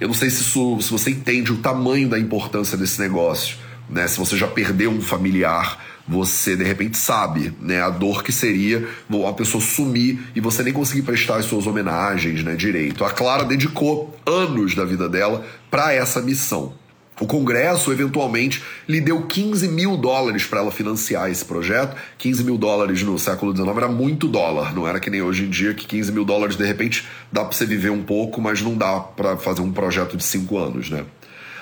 Eu 0.00 0.08
não 0.08 0.14
sei 0.14 0.30
se, 0.30 0.42
isso, 0.42 0.80
se 0.80 0.90
você 0.90 1.10
entende 1.10 1.52
o 1.52 1.56
tamanho 1.56 2.08
da 2.08 2.18
importância 2.18 2.78
desse 2.78 3.00
negócio, 3.00 3.58
né? 3.90 4.06
se 4.06 4.18
você 4.18 4.36
já 4.36 4.46
perdeu 4.46 4.90
um 4.90 5.00
familiar, 5.00 5.84
você 6.08 6.56
de 6.56 6.64
repente 6.64 6.96
sabe, 6.96 7.52
né, 7.60 7.82
a 7.82 7.90
dor 7.90 8.22
que 8.22 8.32
seria 8.32 8.88
uma 9.08 9.32
pessoa 9.34 9.62
sumir 9.62 10.18
e 10.34 10.40
você 10.40 10.62
nem 10.62 10.72
conseguir 10.72 11.02
prestar 11.02 11.36
as 11.36 11.44
suas 11.44 11.66
homenagens, 11.66 12.42
né, 12.42 12.56
direito. 12.56 13.04
A 13.04 13.10
Clara 13.10 13.44
dedicou 13.44 14.16
anos 14.24 14.74
da 14.74 14.84
vida 14.84 15.08
dela 15.08 15.44
para 15.70 15.92
essa 15.92 16.22
missão. 16.22 16.72
O 17.20 17.26
Congresso, 17.26 17.90
eventualmente, 17.90 18.62
lhe 18.88 19.00
deu 19.00 19.22
15 19.22 19.66
mil 19.68 19.96
dólares 19.96 20.46
para 20.46 20.60
ela 20.60 20.70
financiar 20.70 21.28
esse 21.28 21.44
projeto. 21.44 21.96
15 22.16 22.44
mil 22.44 22.56
dólares 22.56 23.02
no 23.02 23.18
século 23.18 23.54
XIX 23.54 23.76
era 23.76 23.88
muito 23.88 24.28
dólar, 24.28 24.72
não 24.72 24.86
era 24.86 25.00
que 25.00 25.10
nem 25.10 25.20
hoje 25.20 25.44
em 25.44 25.50
dia, 25.50 25.74
que 25.74 25.84
15 25.84 26.12
mil 26.12 26.24
dólares, 26.24 26.56
de 26.56 26.64
repente, 26.64 27.04
dá 27.32 27.44
para 27.44 27.56
você 27.56 27.66
viver 27.66 27.90
um 27.90 28.04
pouco, 28.04 28.40
mas 28.40 28.62
não 28.62 28.76
dá 28.76 29.00
para 29.00 29.36
fazer 29.36 29.62
um 29.62 29.72
projeto 29.72 30.16
de 30.16 30.22
cinco 30.22 30.58
anos, 30.58 30.90
né? 30.90 31.04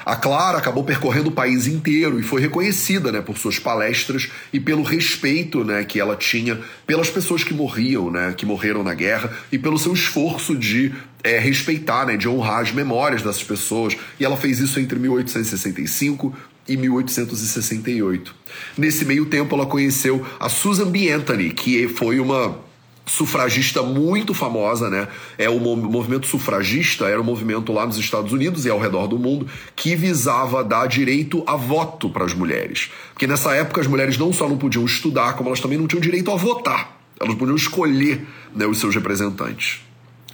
A 0.06 0.14
Clara 0.14 0.56
acabou 0.56 0.84
percorrendo 0.84 1.30
o 1.30 1.32
país 1.32 1.66
inteiro 1.66 2.20
e 2.20 2.22
foi 2.22 2.40
reconhecida 2.40 3.10
né, 3.10 3.20
por 3.20 3.36
suas 3.36 3.58
palestras 3.58 4.30
e 4.52 4.60
pelo 4.60 4.84
respeito 4.84 5.64
né, 5.64 5.82
que 5.82 5.98
ela 5.98 6.14
tinha 6.14 6.60
pelas 6.86 7.10
pessoas 7.10 7.42
que 7.42 7.52
morriam, 7.52 8.08
né, 8.08 8.32
que 8.36 8.46
morreram 8.46 8.84
na 8.84 8.94
guerra, 8.94 9.36
e 9.50 9.58
pelo 9.58 9.76
seu 9.76 9.92
esforço 9.92 10.54
de 10.56 10.94
é, 11.24 11.40
respeitar, 11.40 12.06
né, 12.06 12.16
de 12.16 12.28
honrar 12.28 12.60
as 12.60 12.70
memórias 12.70 13.20
dessas 13.20 13.42
pessoas. 13.42 13.96
E 14.20 14.24
ela 14.24 14.36
fez 14.36 14.60
isso 14.60 14.78
entre 14.78 14.96
1865 14.96 16.32
e 16.68 16.76
1868. 16.76 18.32
Nesse 18.78 19.04
meio 19.04 19.26
tempo, 19.26 19.56
ela 19.56 19.66
conheceu 19.66 20.24
a 20.38 20.48
Susan 20.48 20.88
B. 20.88 21.10
Anthony, 21.10 21.50
que 21.50 21.88
foi 21.88 22.20
uma 22.20 22.56
sufragista 23.06 23.82
muito 23.82 24.34
famosa, 24.34 24.90
né? 24.90 25.06
É 25.38 25.48
o 25.48 25.58
movimento 25.60 26.26
sufragista, 26.26 27.06
era 27.06 27.20
um 27.20 27.24
movimento 27.24 27.72
lá 27.72 27.86
nos 27.86 27.96
Estados 27.96 28.32
Unidos 28.32 28.66
e 28.66 28.70
ao 28.70 28.80
redor 28.80 29.06
do 29.06 29.18
mundo 29.18 29.46
que 29.76 29.94
visava 29.94 30.64
dar 30.64 30.86
direito 30.88 31.42
a 31.46 31.54
voto 31.56 32.10
para 32.10 32.24
as 32.24 32.34
mulheres. 32.34 32.90
Porque 33.12 33.26
nessa 33.26 33.54
época 33.54 33.80
as 33.80 33.86
mulheres 33.86 34.18
não 34.18 34.32
só 34.32 34.48
não 34.48 34.58
podiam 34.58 34.84
estudar, 34.84 35.34
como 35.34 35.48
elas 35.48 35.60
também 35.60 35.78
não 35.78 35.86
tinham 35.86 36.00
direito 36.00 36.30
a 36.32 36.36
votar. 36.36 37.00
Elas 37.18 37.34
podiam 37.34 37.56
escolher 37.56 38.26
né, 38.54 38.66
os 38.66 38.78
seus 38.78 38.94
representantes. 38.94 39.85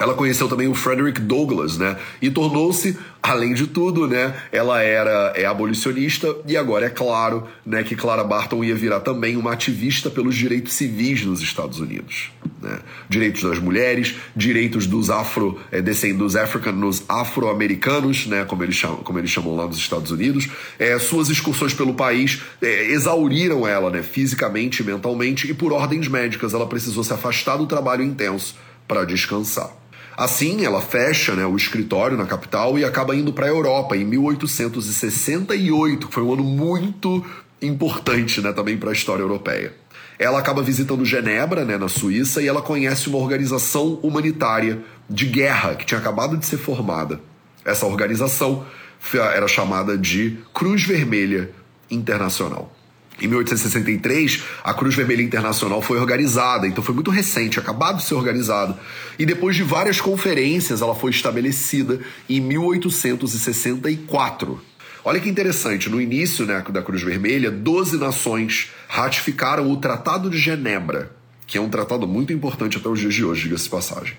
Ela 0.03 0.15
conheceu 0.15 0.49
também 0.49 0.67
o 0.67 0.75
Frederick 0.75 1.21
Douglass, 1.21 1.79
né? 1.79 1.97
E 2.21 2.29
tornou-se, 2.29 2.99
além 3.23 3.55
de 3.55 3.69
tudo, 3.69 4.09
né? 4.09 4.35
Ela 4.51 4.83
era 4.83 5.33
é 5.37 5.45
abolicionista 5.45 6.27
e 6.45 6.57
agora 6.57 6.87
é 6.87 6.91
claro, 6.91 7.47
né, 7.65 7.85
que 7.85 7.95
Clara 7.95 8.25
Barton 8.25 8.65
ia 8.65 8.75
virar 8.75 8.99
também 8.99 9.37
uma 9.37 9.53
ativista 9.53 10.11
pelos 10.11 10.35
direitos 10.35 10.73
civis 10.73 11.25
nos 11.25 11.41
Estados 11.41 11.79
Unidos, 11.79 12.33
né? 12.61 12.81
Direitos 13.09 13.45
das 13.45 13.61
mulheres, 13.61 14.17
direitos 14.35 14.89
dos 14.89 15.09
afro 15.09 15.57
é, 15.71 15.81
dos 15.81 16.35
africanos, 16.35 17.05
afro-americanos, 17.09 18.27
né? 18.27 18.45
Como 18.45 18.65
eles 18.65 18.75
chamam, 18.75 18.97
como 19.05 19.21
eles 19.21 19.31
chamam 19.31 19.55
lá 19.55 19.69
nos 19.69 19.79
Estados 19.79 20.11
Unidos. 20.11 20.49
É, 20.81 20.99
suas 20.99 21.29
excursões 21.29 21.75
pelo 21.75 21.95
país 21.95 22.43
é, 22.61 22.87
exauriram 22.91 23.65
ela, 23.65 23.89
né? 23.89 24.03
Fisicamente 24.03 24.83
mentalmente 24.83 25.49
e 25.49 25.55
por 25.55 25.73
ordens 25.73 26.09
médicas 26.09 26.55
ela 26.55 26.67
precisou 26.67 27.05
se 27.05 27.13
afastar 27.13 27.57
do 27.57 27.69
trabalho 27.69 28.03
intenso 28.03 28.57
para 28.89 29.05
descansar. 29.05 29.82
Assim, 30.17 30.65
ela 30.65 30.81
fecha 30.81 31.35
né, 31.35 31.45
o 31.47 31.57
escritório 31.57 32.17
na 32.17 32.27
capital 32.27 32.79
e 32.79 32.85
acaba 32.85 33.17
indo 33.17 33.33
para 33.33 33.47
a 33.47 33.49
Europa 33.49 33.97
em 33.97 34.05
1868, 34.05 36.07
que 36.07 36.15
foi 36.15 36.23
um 36.23 36.33
ano 36.33 36.45
muito 36.45 37.25
importante 37.61 38.41
né, 38.41 38.53
também 38.53 38.77
para 38.77 38.91
a 38.91 38.93
história 38.93 39.23
europeia. 39.23 39.75
Ela 40.19 40.39
acaba 40.39 40.63
visitando 40.63 41.05
Genebra, 41.05 41.65
né, 41.65 41.79
na 41.79 41.89
Suíça, 41.89 42.43
e 42.43 42.47
ela 42.47 42.61
conhece 42.61 43.09
uma 43.09 43.19
organização 43.19 43.99
humanitária 44.03 44.81
de 45.09 45.27
guerra 45.27 45.75
que 45.75 45.87
tinha 45.87 45.99
acabado 45.99 46.37
de 46.37 46.47
ser 46.47 46.59
formada. 46.59 47.21
Essa 47.65 47.87
organização 47.87 48.65
era 49.35 49.49
chamada 49.49 49.97
de 49.97 50.39
Cruz 50.53 50.85
Vermelha 50.85 51.51
Internacional. 51.91 52.71
Em 53.23 53.29
1863, 53.29 54.43
a 54.65 54.75
Cruz 54.75 54.97
Vermelha 54.97 55.23
Internacional 55.23 55.81
foi 55.81 55.99
organizada, 55.99 56.67
então 56.67 56.83
foi 56.83 56.93
muito 56.93 57.09
recente, 57.09 57.61
acabado 57.61 57.99
de 57.99 58.05
ser 58.05 58.15
organizada. 58.15 58.77
E 59.17 59.25
depois 59.25 59.55
de 59.55 59.63
várias 59.63 60.01
conferências, 60.01 60.83
ela 60.83 60.97
foi 60.97 61.13
estabelecida 61.13 62.01
em 62.29 62.41
1864. 62.41 64.61
Olha 65.05 65.21
que 65.21 65.29
interessante, 65.29 65.89
no 65.89 66.01
início 66.01 66.45
né, 66.45 66.65
da 66.69 66.83
Cruz 66.83 67.01
Vermelha, 67.03 67.49
12 67.49 67.97
nações 67.97 68.73
ratificaram 68.89 69.71
o 69.71 69.77
Tratado 69.77 70.29
de 70.29 70.37
Genebra, 70.37 71.13
que 71.47 71.57
é 71.57 71.61
um 71.61 71.69
tratado 71.69 72.09
muito 72.09 72.33
importante 72.33 72.77
até 72.77 72.89
os 72.89 72.99
dias 72.99 73.15
de 73.15 73.25
hoje, 73.25 73.45
diga-se 73.45 73.69
passagem. 73.69 74.17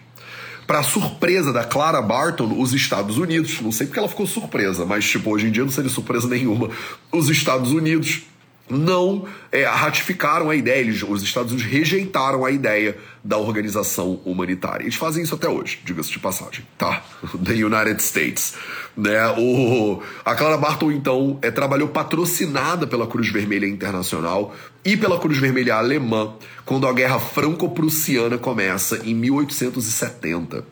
Para 0.65 0.81
surpresa 0.81 1.51
da 1.51 1.65
Clara 1.65 2.01
Barton, 2.01 2.57
os 2.57 2.73
Estados 2.73 3.17
Unidos, 3.17 3.59
não 3.59 3.71
sei 3.71 3.85
porque 3.85 3.99
ela 3.99 4.07
ficou 4.07 4.25
surpresa, 4.25 4.85
mas 4.85 5.03
tipo, 5.05 5.29
hoje 5.29 5.47
em 5.47 5.51
dia 5.51 5.63
não 5.63 5.71
seria 5.71 5.89
surpresa 5.89 6.29
nenhuma, 6.29 6.69
os 7.11 7.29
Estados 7.29 7.73
Unidos 7.73 8.21
não 8.69 9.27
é, 9.51 9.65
ratificaram 9.65 10.49
a 10.49 10.55
ideia, 10.55 10.79
eles, 10.79 11.03
os 11.03 11.21
Estados 11.21 11.51
Unidos 11.51 11.69
rejeitaram 11.69 12.45
a 12.45 12.51
ideia 12.51 12.97
da 13.23 13.37
organização 13.37 14.21
humanitária. 14.25 14.83
Eles 14.83 14.95
fazem 14.95 15.23
isso 15.23 15.35
até 15.35 15.47
hoje, 15.49 15.79
diga-se 15.83 16.11
de 16.11 16.19
passagem, 16.19 16.65
tá? 16.77 17.03
The 17.43 17.53
United 17.53 18.01
States. 18.01 18.55
Né? 18.95 19.27
O, 19.37 20.01
a 20.23 20.35
Clara 20.35 20.57
Barton, 20.57 20.91
então, 20.91 21.39
é, 21.41 21.51
trabalhou 21.51 21.89
patrocinada 21.89 22.87
pela 22.87 23.07
Cruz 23.07 23.29
Vermelha 23.29 23.67
Internacional 23.67 24.55
e 24.85 24.95
pela 24.95 25.19
Cruz 25.19 25.37
Vermelha 25.37 25.75
Alemã 25.75 26.33
quando 26.65 26.87
a 26.87 26.93
Guerra 26.93 27.19
Franco-Prussiana 27.19 28.37
começa 28.37 29.01
em 29.03 29.13
1870. 29.13 30.65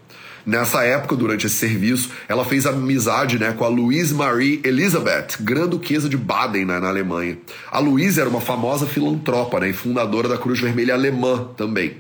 Nessa 0.45 0.83
época, 0.83 1.15
durante 1.15 1.45
esse 1.45 1.55
serviço, 1.55 2.09
ela 2.27 2.43
fez 2.43 2.65
amizade 2.65 3.37
né, 3.37 3.51
com 3.51 3.63
a 3.63 3.67
Louise 3.67 4.13
Marie 4.13 4.59
Elisabeth, 4.63 5.37
Grã-Duquesa 5.39 6.09
de 6.09 6.17
Baden, 6.17 6.65
né, 6.65 6.79
na 6.79 6.87
Alemanha. 6.87 7.37
A 7.71 7.79
Louise 7.79 8.19
era 8.19 8.29
uma 8.29 8.41
famosa 8.41 8.85
filantropa 8.85 9.59
né, 9.59 9.69
e 9.69 9.73
fundadora 9.73 10.27
da 10.27 10.37
Cruz 10.37 10.59
Vermelha 10.59 10.93
Alemã 10.93 11.49
também. 11.55 11.97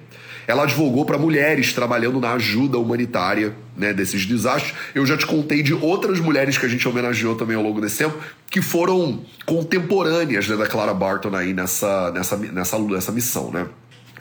ela 0.47 0.63
advogou 0.63 1.05
para 1.05 1.17
mulheres 1.17 1.71
trabalhando 1.71 2.19
na 2.19 2.33
ajuda 2.33 2.77
humanitária 2.77 3.55
né, 3.77 3.93
desses 3.93 4.25
desastres. 4.25 4.73
Eu 4.93 5.05
já 5.05 5.15
te 5.15 5.25
contei 5.25 5.61
de 5.63 5.73
outras 5.73 6.19
mulheres 6.19 6.57
que 6.57 6.65
a 6.65 6.69
gente 6.69 6.87
homenageou 6.87 7.35
também 7.35 7.55
ao 7.55 7.63
longo 7.63 7.79
desse 7.79 7.99
tempo, 7.99 8.17
que 8.49 8.61
foram 8.61 9.23
contemporâneas 9.45 10.47
né, 10.47 10.57
da 10.57 10.67
Clara 10.67 10.93
Barton 10.93 11.35
aí 11.35 11.53
nessa, 11.53 12.11
nessa, 12.11 12.35
nessa, 12.37 12.79
nessa 12.79 13.11
missão, 13.11 13.51
né? 13.51 13.67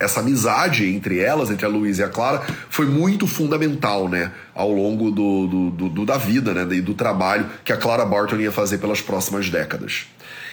Essa 0.00 0.20
amizade 0.20 0.86
entre 0.86 1.18
elas, 1.18 1.50
entre 1.50 1.66
a 1.66 1.68
Luísa 1.68 2.02
e 2.02 2.04
a 2.04 2.08
Clara, 2.08 2.42
foi 2.70 2.86
muito 2.86 3.26
fundamental, 3.26 4.08
né, 4.08 4.32
ao 4.54 4.72
longo 4.72 5.10
do, 5.10 5.46
do, 5.46 5.70
do, 5.70 5.88
do 5.90 6.06
da 6.06 6.16
vida, 6.16 6.54
né, 6.54 6.66
e 6.74 6.80
do 6.80 6.94
trabalho 6.94 7.46
que 7.62 7.72
a 7.72 7.76
Clara 7.76 8.06
Barton 8.06 8.36
ia 8.36 8.50
fazer 8.50 8.78
pelas 8.78 9.02
próximas 9.02 9.50
décadas. 9.50 10.06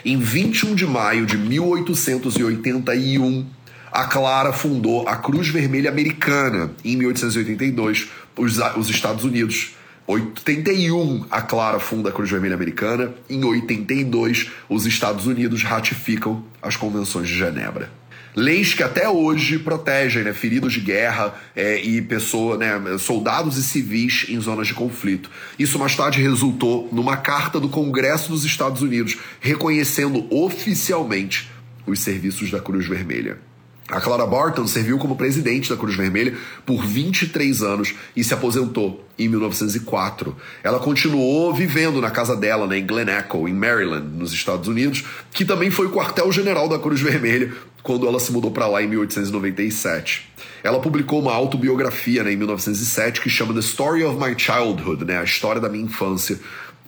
Em 0.03 0.17
21 0.17 0.75
de 0.75 0.85
maio 0.85 1.25
de 1.25 1.37
1881, 1.37 3.47
a 3.89 4.03
Clara 4.03 4.51
fundou 4.51 5.07
a 5.07 5.15
Cruz 5.15 5.47
Vermelha 5.47 5.89
Americana. 5.89 6.71
Em 6.83 6.97
1882, 6.97 8.09
os, 8.35 8.59
os 8.75 8.89
Estados 8.89 9.23
Unidos 9.23 9.75
81, 10.05 11.25
a 11.31 11.41
Clara 11.41 11.79
funda 11.79 12.09
a 12.09 12.11
Cruz 12.11 12.29
Vermelha 12.29 12.55
Americana. 12.55 13.13
Em 13.29 13.43
82, 13.43 14.51
os 14.69 14.85
Estados 14.85 15.25
Unidos 15.25 15.63
ratificam 15.63 16.43
as 16.61 16.75
Convenções 16.75 17.27
de 17.27 17.35
Genebra 17.35 17.89
leis 18.37 18.75
que 18.75 18.83
até 18.83 19.09
hoje 19.09 19.57
protegem 19.57 20.23
né, 20.23 20.31
feridos 20.31 20.71
de 20.71 20.79
guerra 20.79 21.33
é, 21.55 21.81
e 21.81 21.99
pessoas, 22.03 22.59
né, 22.59 22.79
soldados 22.99 23.57
e 23.57 23.63
civis 23.63 24.27
em 24.29 24.39
zonas 24.39 24.67
de 24.67 24.75
conflito. 24.75 25.27
Isso 25.57 25.79
mais 25.79 25.95
tarde 25.95 26.21
resultou 26.21 26.87
numa 26.91 27.17
carta 27.17 27.59
do 27.59 27.67
Congresso 27.67 28.29
dos 28.29 28.45
Estados 28.45 28.83
Unidos 28.83 29.17
reconhecendo 29.41 30.27
oficialmente 30.29 31.49
os 31.87 31.99
serviços 31.99 32.51
da 32.51 32.59
Cruz 32.59 32.87
Vermelha. 32.87 33.39
A 33.89 34.01
Clara 34.01 34.25
Barton 34.27 34.67
serviu 34.67 34.97
como 34.97 35.15
presidente 35.15 35.69
da 35.69 35.77
Cruz 35.77 35.95
Vermelha 35.95 36.35
por 36.65 36.85
23 36.85 37.63
anos 37.63 37.95
e 38.15 38.21
se 38.21 38.33
aposentou 38.33 39.07
em 39.17 39.29
1904. 39.29 40.35
Ela 40.61 40.77
continuou 40.77 41.53
vivendo 41.53 42.01
na 42.01 42.11
casa 42.11 42.35
dela, 42.35 42.67
né, 42.67 42.79
em 42.79 42.85
Glen 42.85 43.07
Echo, 43.07 43.47
em 43.47 43.53
Maryland, 43.53 44.05
nos 44.13 44.33
Estados 44.33 44.67
Unidos, 44.67 45.05
que 45.31 45.45
também 45.45 45.71
foi 45.71 45.87
o 45.87 45.91
quartel-general 45.91 46.67
da 46.67 46.77
Cruz 46.77 46.99
Vermelha 46.99 47.53
quando 47.87 48.05
ela 48.05 48.19
se 48.19 48.33
mudou 48.33 48.51
para 48.51 48.67
lá 48.67 48.83
em 48.83 48.87
1897. 48.87 50.29
Ela 50.61 50.77
publicou 50.77 51.21
uma 51.21 51.33
autobiografia 51.33 52.21
né, 52.21 52.33
em 52.33 52.35
1907 52.35 53.21
que 53.21 53.29
chama 53.29 53.53
The 53.53 53.61
Story 53.61 54.03
of 54.03 54.19
My 54.19 54.37
Childhood, 54.37 55.05
né, 55.05 55.17
a 55.17 55.23
história 55.23 55.61
da 55.61 55.69
minha 55.69 55.85
infância. 55.85 56.37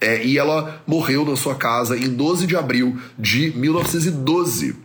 É, 0.01 0.21
e 0.25 0.37
ela 0.37 0.81
morreu 0.85 1.23
na 1.23 1.37
sua 1.37 1.55
casa 1.55 1.97
em 1.97 2.09
12 2.09 2.45
de 2.45 2.57
abril 2.57 2.99
de 3.17 3.51
1912 3.55 4.75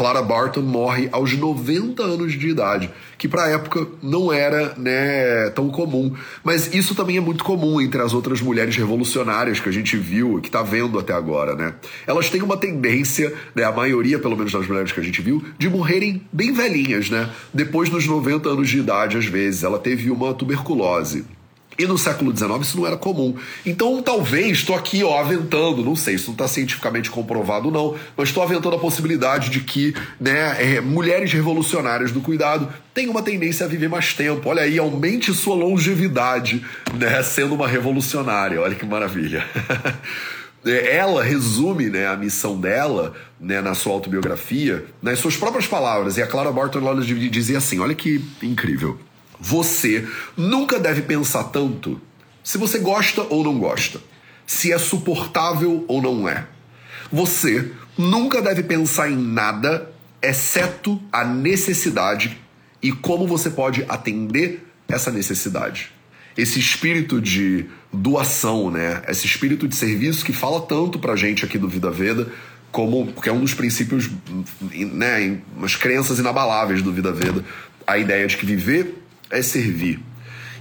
Clara 0.00 0.22
Barton 0.22 0.62
morre 0.62 1.10
aos 1.12 1.36
90 1.36 2.02
anos 2.02 2.32
de 2.32 2.48
idade, 2.48 2.90
que 3.18 3.28
para 3.28 3.44
a 3.44 3.48
época 3.48 3.86
não 4.02 4.32
era 4.32 4.74
né, 4.78 5.50
tão 5.50 5.68
comum. 5.68 6.14
Mas 6.42 6.72
isso 6.72 6.94
também 6.94 7.18
é 7.18 7.20
muito 7.20 7.44
comum 7.44 7.78
entre 7.82 8.00
as 8.00 8.14
outras 8.14 8.40
mulheres 8.40 8.74
revolucionárias 8.74 9.60
que 9.60 9.68
a 9.68 9.72
gente 9.72 9.98
viu 9.98 10.38
e 10.38 10.40
que 10.40 10.48
está 10.48 10.62
vendo 10.62 10.98
até 10.98 11.12
agora. 11.12 11.54
Né? 11.54 11.74
Elas 12.06 12.30
têm 12.30 12.40
uma 12.40 12.56
tendência, 12.56 13.30
né, 13.54 13.62
a 13.62 13.72
maioria, 13.72 14.18
pelo 14.18 14.38
menos 14.38 14.54
das 14.54 14.66
mulheres 14.66 14.90
que 14.90 15.00
a 15.00 15.02
gente 15.02 15.20
viu, 15.20 15.44
de 15.58 15.68
morrerem 15.68 16.26
bem 16.32 16.50
velhinhas, 16.50 17.10
né? 17.10 17.28
depois 17.52 17.90
dos 17.90 18.06
90 18.06 18.48
anos 18.48 18.70
de 18.70 18.78
idade, 18.78 19.18
às 19.18 19.26
vezes. 19.26 19.64
Ela 19.64 19.78
teve 19.78 20.10
uma 20.10 20.32
tuberculose. 20.32 21.26
E 21.80 21.86
no 21.86 21.96
século 21.96 22.36
XIX 22.36 22.60
isso 22.60 22.76
não 22.76 22.86
era 22.86 22.96
comum. 22.96 23.34
Então, 23.64 24.02
talvez, 24.02 24.58
estou 24.58 24.76
aqui 24.76 25.02
ó, 25.02 25.18
aventando, 25.18 25.82
não 25.82 25.96
sei, 25.96 26.16
isso 26.16 26.26
não 26.26 26.34
está 26.34 26.46
cientificamente 26.46 27.10
comprovado 27.10 27.70
não, 27.70 27.96
mas 28.14 28.28
estou 28.28 28.42
aventando 28.42 28.76
a 28.76 28.78
possibilidade 28.78 29.48
de 29.48 29.60
que 29.60 29.94
né, 30.20 30.76
é, 30.76 30.80
mulheres 30.82 31.32
revolucionárias 31.32 32.12
do 32.12 32.20
cuidado 32.20 32.68
têm 32.92 33.08
uma 33.08 33.22
tendência 33.22 33.64
a 33.64 33.68
viver 33.68 33.88
mais 33.88 34.12
tempo. 34.12 34.50
Olha 34.50 34.62
aí, 34.62 34.78
aumente 34.78 35.32
sua 35.32 35.54
longevidade, 35.54 36.62
né, 36.92 37.22
sendo 37.22 37.54
uma 37.54 37.66
revolucionária. 37.66 38.60
Olha 38.60 38.74
que 38.74 38.84
maravilha. 38.84 39.42
É, 40.62 40.96
ela 40.96 41.22
resume 41.22 41.88
né, 41.88 42.06
a 42.06 42.14
missão 42.18 42.60
dela 42.60 43.14
né, 43.40 43.62
na 43.62 43.74
sua 43.74 43.94
autobiografia 43.94 44.84
nas 45.00 45.18
suas 45.18 45.34
próprias 45.34 45.66
palavras. 45.66 46.18
E 46.18 46.22
a 46.22 46.26
Clara 46.26 46.52
Barton 46.52 46.80
ela 46.80 47.02
dizia 47.02 47.56
assim: 47.56 47.78
olha 47.78 47.94
que 47.94 48.22
incrível. 48.42 49.00
Você 49.40 50.06
nunca 50.36 50.78
deve 50.78 51.02
pensar 51.02 51.44
tanto 51.44 52.00
se 52.42 52.58
você 52.58 52.78
gosta 52.78 53.22
ou 53.22 53.44
não 53.44 53.58
gosta, 53.58 54.00
se 54.46 54.72
é 54.72 54.78
suportável 54.78 55.84
ou 55.88 56.02
não 56.02 56.28
é. 56.28 56.46
Você 57.12 57.72
nunca 57.96 58.42
deve 58.42 58.62
pensar 58.62 59.10
em 59.10 59.16
nada 59.16 59.90
exceto 60.22 61.00
a 61.12 61.24
necessidade 61.24 62.38
e 62.82 62.92
como 62.92 63.26
você 63.26 63.50
pode 63.50 63.84
atender 63.88 64.66
essa 64.88 65.10
necessidade. 65.10 65.92
Esse 66.36 66.58
espírito 66.58 67.20
de 67.20 67.66
doação, 67.92 68.70
né? 68.70 69.02
Esse 69.08 69.26
espírito 69.26 69.66
de 69.66 69.74
serviço 69.74 70.24
que 70.24 70.32
fala 70.32 70.60
tanto 70.62 70.98
pra 70.98 71.16
gente 71.16 71.44
aqui 71.44 71.58
do 71.58 71.68
Vida 71.68 71.90
Veda, 71.90 72.30
como 72.70 73.06
porque 73.12 73.28
é 73.28 73.32
um 73.32 73.40
dos 73.40 73.54
princípios, 73.54 74.08
né, 74.72 75.40
umas 75.56 75.74
crenças 75.74 76.18
inabaláveis 76.18 76.82
do 76.82 76.92
Vida 76.92 77.12
Veda, 77.12 77.44
a 77.86 77.98
ideia 77.98 78.26
de 78.26 78.36
que 78.36 78.46
viver 78.46 78.99
é 79.30 79.42
servir. 79.42 80.00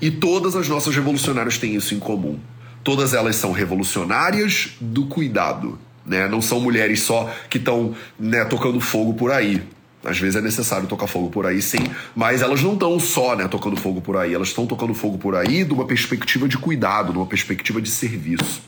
E 0.02 0.10
todas 0.10 0.56
as 0.56 0.68
nossas 0.70 0.96
revolucionárias 0.96 1.58
têm 1.58 1.76
isso 1.76 1.94
em 1.94 2.00
comum. 2.00 2.40
Todas 2.84 3.14
elas 3.14 3.36
são 3.36 3.52
revolucionárias 3.52 4.78
do 4.80 5.06
cuidado. 5.08 5.78
Né? 6.06 6.28
Não 6.28 6.42
são 6.42 6.60
mulheres 6.60 7.02
só 7.02 7.30
que 7.50 7.58
estão 7.58 7.94
né, 8.18 8.46
tocando 8.46 8.80
fogo 8.80 9.14
por 9.14 9.32
aí. 9.32 9.62
Às 10.04 10.18
vezes 10.18 10.38
é 10.38 10.42
necessário 10.42 10.88
tocar 10.88 11.08
fogo 11.08 11.30
por 11.30 11.46
aí, 11.46 11.62
sim, 11.62 11.80
mas 12.16 12.42
elas 12.42 12.64
não 12.64 12.74
estão 12.74 12.98
só 13.02 13.36
né, 13.36 13.50
tocando 13.50 13.76
fogo 13.76 14.00
por 14.00 14.16
aí, 14.16 14.34
elas 14.34 14.48
estão 14.48 14.66
tocando 14.66 14.94
fogo 14.94 15.18
por 15.18 15.36
aí 15.36 15.66
de 15.66 15.74
uma 15.74 15.86
perspectiva 15.86 16.48
de 16.48 16.58
cuidado, 16.58 17.12
de 17.12 17.18
uma 17.18 17.26
perspectiva 17.26 17.82
de 17.82 17.90
serviço. 17.90 18.62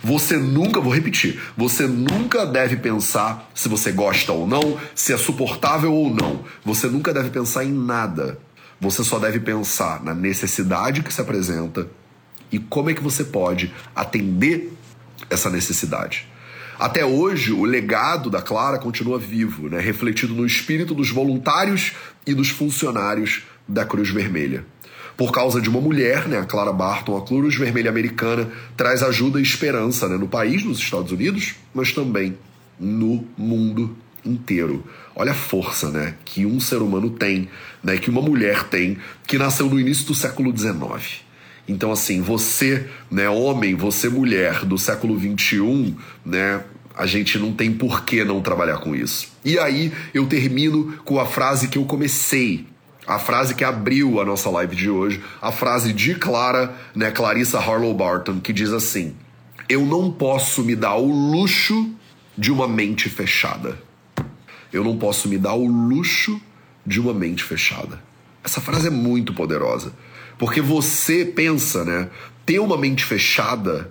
Você 0.00 0.36
nunca, 0.36 0.80
vou 0.80 0.94
repetir, 0.94 1.40
você 1.56 1.88
nunca 1.88 2.46
deve 2.46 2.76
pensar 2.76 3.50
se 3.52 3.68
você 3.68 3.90
gosta 3.90 4.32
ou 4.32 4.46
não, 4.46 4.78
se 4.94 5.12
é 5.12 5.16
suportável 5.16 5.92
ou 5.92 6.08
não. 6.08 6.44
Você 6.64 6.86
nunca 6.86 7.12
deve 7.12 7.30
pensar 7.30 7.64
em 7.64 7.72
nada. 7.72 8.38
Você 8.80 9.02
só 9.02 9.18
deve 9.18 9.40
pensar 9.40 10.02
na 10.02 10.14
necessidade 10.14 11.02
que 11.02 11.12
se 11.12 11.20
apresenta 11.20 11.88
e 12.52 12.58
como 12.58 12.90
é 12.90 12.94
que 12.94 13.02
você 13.02 13.24
pode 13.24 13.72
atender 13.94 14.72
essa 15.30 15.50
necessidade. 15.50 16.28
Até 16.78 17.04
hoje, 17.04 17.52
o 17.52 17.64
legado 17.64 18.28
da 18.28 18.42
Clara 18.42 18.78
continua 18.78 19.18
vivo, 19.18 19.68
né? 19.68 19.80
refletido 19.80 20.34
no 20.34 20.44
espírito 20.44 20.94
dos 20.94 21.10
voluntários 21.10 21.92
e 22.26 22.34
dos 22.34 22.50
funcionários 22.50 23.44
da 23.66 23.84
Cruz 23.84 24.10
Vermelha. 24.10 24.64
Por 25.16 25.32
causa 25.32 25.58
de 25.58 25.70
uma 25.70 25.80
mulher, 25.80 26.28
né, 26.28 26.38
a 26.38 26.44
Clara 26.44 26.74
Barton, 26.74 27.16
a 27.16 27.24
Cruz 27.24 27.56
Vermelha 27.56 27.88
Americana 27.88 28.50
traz 28.76 29.02
ajuda 29.02 29.40
e 29.40 29.42
esperança 29.42 30.06
né, 30.06 30.18
no 30.18 30.28
país, 30.28 30.62
nos 30.62 30.78
Estados 30.78 31.10
Unidos, 31.10 31.54
mas 31.72 31.90
também 31.90 32.36
no 32.78 33.26
mundo 33.38 33.96
inteiro. 34.28 34.84
Olha 35.14 35.32
a 35.32 35.34
força, 35.34 35.90
né, 35.90 36.14
que 36.24 36.44
um 36.44 36.60
ser 36.60 36.82
humano 36.82 37.10
tem, 37.10 37.48
né, 37.82 37.96
que 37.96 38.10
uma 38.10 38.20
mulher 38.20 38.64
tem, 38.64 38.98
que 39.26 39.38
nasceu 39.38 39.68
no 39.68 39.80
início 39.80 40.06
do 40.06 40.14
século 40.14 40.56
XIX. 40.56 41.24
Então, 41.68 41.90
assim, 41.90 42.20
você, 42.20 42.86
né, 43.10 43.28
homem, 43.28 43.74
você 43.74 44.08
mulher 44.08 44.64
do 44.64 44.78
século 44.78 45.18
XXI, 45.18 45.96
né, 46.24 46.62
a 46.96 47.06
gente 47.06 47.38
não 47.38 47.52
tem 47.52 47.72
por 47.72 48.04
que 48.04 48.24
não 48.24 48.40
trabalhar 48.40 48.78
com 48.78 48.94
isso. 48.94 49.28
E 49.44 49.58
aí 49.58 49.92
eu 50.14 50.26
termino 50.26 50.98
com 51.04 51.20
a 51.20 51.26
frase 51.26 51.68
que 51.68 51.76
eu 51.76 51.84
comecei, 51.84 52.66
a 53.06 53.18
frase 53.18 53.54
que 53.54 53.62
abriu 53.62 54.20
a 54.20 54.24
nossa 54.24 54.48
live 54.50 54.74
de 54.74 54.88
hoje, 54.90 55.22
a 55.40 55.52
frase 55.52 55.92
de 55.92 56.14
Clara, 56.14 56.74
né, 56.94 57.10
Clarissa 57.10 57.58
Harlow 57.58 57.94
Barton, 57.94 58.40
que 58.40 58.52
diz 58.52 58.72
assim: 58.72 59.14
Eu 59.68 59.84
não 59.84 60.10
posso 60.10 60.64
me 60.64 60.74
dar 60.74 60.96
o 60.96 61.06
luxo 61.06 61.90
de 62.36 62.50
uma 62.50 62.66
mente 62.66 63.08
fechada. 63.08 63.78
Eu 64.72 64.84
não 64.84 64.96
posso 64.96 65.28
me 65.28 65.38
dar 65.38 65.54
o 65.54 65.66
luxo 65.66 66.40
de 66.84 67.00
uma 67.00 67.12
mente 67.12 67.42
fechada. 67.42 68.02
Essa 68.44 68.60
frase 68.60 68.86
é 68.86 68.90
muito 68.90 69.34
poderosa. 69.34 69.92
Porque 70.38 70.60
você 70.60 71.24
pensa, 71.24 71.84
né? 71.84 72.08
Ter 72.44 72.60
uma 72.60 72.76
mente 72.76 73.04
fechada, 73.04 73.90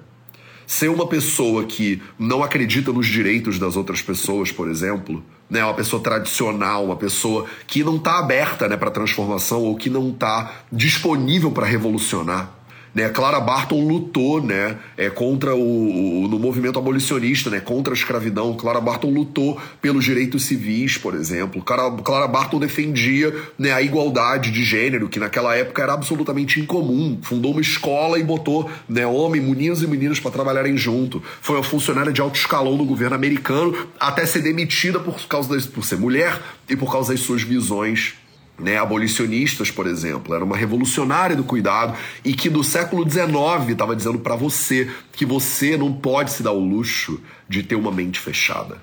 ser 0.66 0.90
uma 0.90 1.08
pessoa 1.08 1.66
que 1.66 2.02
não 2.18 2.44
acredita 2.44 2.92
nos 2.92 3.08
direitos 3.08 3.60
das 3.60 3.76
outras 3.76 4.02
pessoas, 4.02 4.52
por 4.52 4.70
exemplo, 4.70 5.24
né? 5.50 5.64
Uma 5.64 5.74
pessoa 5.74 6.02
tradicional, 6.02 6.86
uma 6.86 6.96
pessoa 6.96 7.46
que 7.68 7.84
não 7.84 7.98
está 7.98 8.20
aberta, 8.20 8.68
né, 8.68 8.78
para 8.78 8.90
transformação 8.90 9.62
ou 9.62 9.76
que 9.76 9.90
não 9.90 10.10
está 10.12 10.64
disponível 10.72 11.52
para 11.52 11.66
revolucionar. 11.66 12.55
Né? 12.96 13.10
Clara 13.10 13.42
Barton 13.42 13.86
lutou 13.86 14.42
né, 14.42 14.78
é, 14.96 15.10
contra 15.10 15.54
o, 15.54 16.28
no 16.30 16.40
movimento 16.40 16.80
abolicionista, 16.80 17.50
né, 17.50 17.60
contra 17.60 17.94
a 17.94 17.98
escravidão. 17.98 18.56
Clara 18.56 18.80
Barton 18.80 19.10
lutou 19.10 19.60
pelos 19.82 20.06
direitos 20.06 20.46
civis, 20.46 20.98
por 20.98 21.14
exemplo. 21.14 21.62
Clara, 21.62 21.92
Clara 22.02 22.28
Barton 22.28 22.58
defendia 22.58 23.36
né, 23.60 23.74
a 23.74 23.82
igualdade 23.82 24.50
de 24.50 24.64
gênero, 24.64 25.10
que 25.10 25.20
naquela 25.20 25.54
época 25.54 25.84
era 25.84 25.92
absolutamente 25.92 26.62
incomum. 26.62 27.20
Fundou 27.22 27.52
uma 27.52 27.60
escola 27.60 28.18
e 28.18 28.24
botou 28.24 28.70
né, 28.88 29.06
homem, 29.06 29.42
meninos 29.42 29.84
e 29.84 29.88
meninas 29.88 30.22
para 30.22 30.32
trabalharem 30.32 30.78
junto. 30.78 31.22
Foi 31.42 31.58
uma 31.58 31.64
funcionária 31.64 32.14
de 32.14 32.22
alto 32.22 32.40
escalão 32.40 32.78
do 32.78 32.86
governo 32.86 33.16
americano, 33.16 33.76
até 34.00 34.26
ser 34.26 34.42
demitida 34.42 35.02
por 35.02 35.20
causa 35.28 35.50
das, 35.50 35.66
por 35.66 35.84
ser 35.84 35.98
mulher 35.98 36.42
e 36.70 36.78
por 36.78 36.90
causa 36.90 37.12
das 37.12 37.20
suas 37.20 37.44
visões 37.44 38.16
né, 38.58 38.78
abolicionistas, 38.78 39.70
por 39.70 39.88
exemplo, 39.88 40.34
era 40.34 40.44
uma 40.44 40.56
revolucionária 40.56 41.36
do 41.36 41.44
cuidado 41.44 41.96
e 42.24 42.34
que 42.34 42.50
do 42.50 42.64
século 42.64 43.10
XIX 43.10 43.70
estava 43.70 43.96
dizendo 43.96 44.20
para 44.20 44.36
você 44.36 44.90
que 45.12 45.26
você 45.26 45.78
não 45.78 45.92
pode 45.92 46.32
se 46.32 46.42
dar 46.42 46.52
o 46.52 46.60
luxo 46.60 47.22
de 47.48 47.64
ter 47.64 47.76
uma 47.76 47.92
mente 47.92 48.20
fechada. 48.20 48.78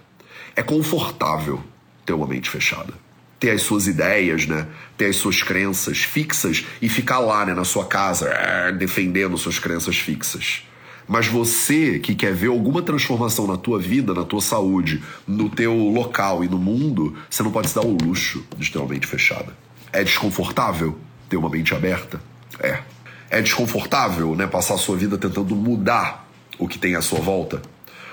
É 0.54 0.62
confortável 0.62 1.62
ter 2.04 2.12
uma 2.12 2.26
mente 2.26 2.50
fechada. 2.50 2.92
Ter 3.40 3.50
as 3.50 3.62
suas 3.62 3.86
ideias, 3.86 4.46
né? 4.46 4.66
Ter 4.96 5.06
as 5.06 5.16
suas 5.16 5.42
crenças 5.42 5.98
fixas 5.98 6.64
e 6.80 6.88
ficar 6.88 7.18
lá, 7.18 7.44
né, 7.44 7.54
na 7.54 7.64
sua 7.64 7.86
casa, 7.86 8.28
é, 8.28 8.72
defendendo 8.72 9.36
suas 9.36 9.58
crenças 9.58 9.96
fixas. 9.96 10.62
Mas 11.12 11.26
você 11.26 11.98
que 11.98 12.14
quer 12.14 12.32
ver 12.32 12.46
alguma 12.46 12.80
transformação 12.80 13.46
na 13.46 13.58
tua 13.58 13.78
vida, 13.78 14.14
na 14.14 14.24
tua 14.24 14.40
saúde, 14.40 15.02
no 15.28 15.50
teu 15.50 15.74
local 15.74 16.42
e 16.42 16.48
no 16.48 16.56
mundo, 16.56 17.14
você 17.28 17.42
não 17.42 17.50
pode 17.52 17.68
se 17.68 17.74
dar 17.74 17.84
o 17.84 17.94
luxo 18.02 18.42
de 18.56 18.72
ter 18.72 18.78
uma 18.78 18.88
mente 18.88 19.06
fechada. 19.06 19.54
É 19.92 20.02
desconfortável 20.02 20.98
ter 21.28 21.36
uma 21.36 21.50
mente 21.50 21.74
aberta? 21.74 22.18
É. 22.58 22.80
É 23.28 23.42
desconfortável, 23.42 24.34
né, 24.34 24.46
passar 24.46 24.72
a 24.72 24.78
sua 24.78 24.96
vida 24.96 25.18
tentando 25.18 25.54
mudar 25.54 26.26
o 26.58 26.66
que 26.66 26.78
tem 26.78 26.96
à 26.96 27.02
sua 27.02 27.20
volta? 27.20 27.60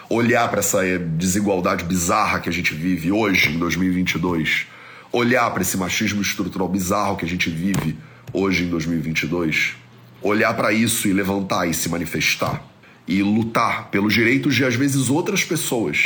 Olhar 0.10 0.50
para 0.50 0.60
essa 0.60 0.82
desigualdade 1.00 1.86
bizarra 1.86 2.42
que 2.42 2.50
a 2.50 2.54
gente 2.54 2.74
vive 2.74 3.14
hoje, 3.14 3.56
em 3.56 3.60
2022? 3.60 4.68
Olhar 5.10 5.50
para 5.52 5.62
esse 5.62 5.78
machismo 5.78 6.22
estrutural 6.22 6.68
bizarro 6.68 7.16
que 7.16 7.24
a 7.24 7.30
gente 7.30 7.50
vive 7.50 7.98
hoje, 8.34 8.66
em 8.66 8.70
2022? 8.70 9.78
Olhar 10.22 10.54
para 10.54 10.74
isso 10.74 11.08
e 11.08 11.14
levantar 11.14 11.66
e 11.66 11.74
se 11.74 11.88
manifestar? 11.88 12.69
E 13.10 13.22
lutar 13.22 13.90
pelos 13.90 14.14
direitos 14.14 14.56
de, 14.56 14.64
às 14.64 14.76
vezes, 14.76 15.10
outras 15.10 15.44
pessoas. 15.44 16.04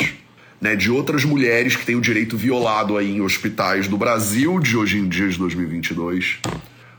Né, 0.60 0.74
de 0.74 0.90
outras 0.90 1.24
mulheres 1.24 1.76
que 1.76 1.84
têm 1.84 1.94
o 1.94 2.00
direito 2.00 2.38
violado 2.38 2.96
aí 2.96 3.14
em 3.14 3.20
hospitais 3.20 3.86
do 3.86 3.98
Brasil 3.98 4.58
de 4.58 4.76
hoje 4.76 4.96
em 4.96 5.06
dia, 5.06 5.28
de 5.28 5.36
2022 5.36 6.38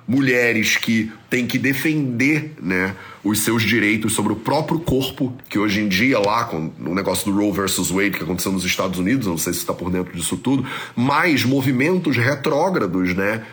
mulheres 0.08 0.78
que 0.78 1.12
têm 1.30 1.48
que 1.48 1.58
defender 1.58 2.54
né, 2.62 2.96
os 3.24 3.39
seus 3.39 3.63
direitos 3.63 4.13
sobre 4.13 4.34
o 4.34 4.36
próprio 4.36 4.80
corpo, 4.80 5.34
que 5.50 5.58
hoje 5.58 5.82
em 5.82 5.88
dia, 5.88 6.20
lá 6.20 6.44
com 6.44 6.72
o 6.86 6.94
negócio 6.94 7.32
do 7.32 7.38
Roe 7.38 7.52
versus 7.52 7.89
Wade 7.89 8.12
que 8.12 8.24
aconteceu 8.24 8.52
nos 8.52 8.63
Estados 8.63 9.00
Unidos, 9.00 9.26
não 9.26 9.38
sei 9.38 9.54
se 9.54 9.60
está 9.60 9.74
por 9.74 9.89
dentro 9.89 10.15
disso 10.15 10.38
tudo, 10.38 10.65
mas 10.96 11.44
movimentos 11.44 12.15
retrógrados, 12.18 13.15
né, 13.15 13.44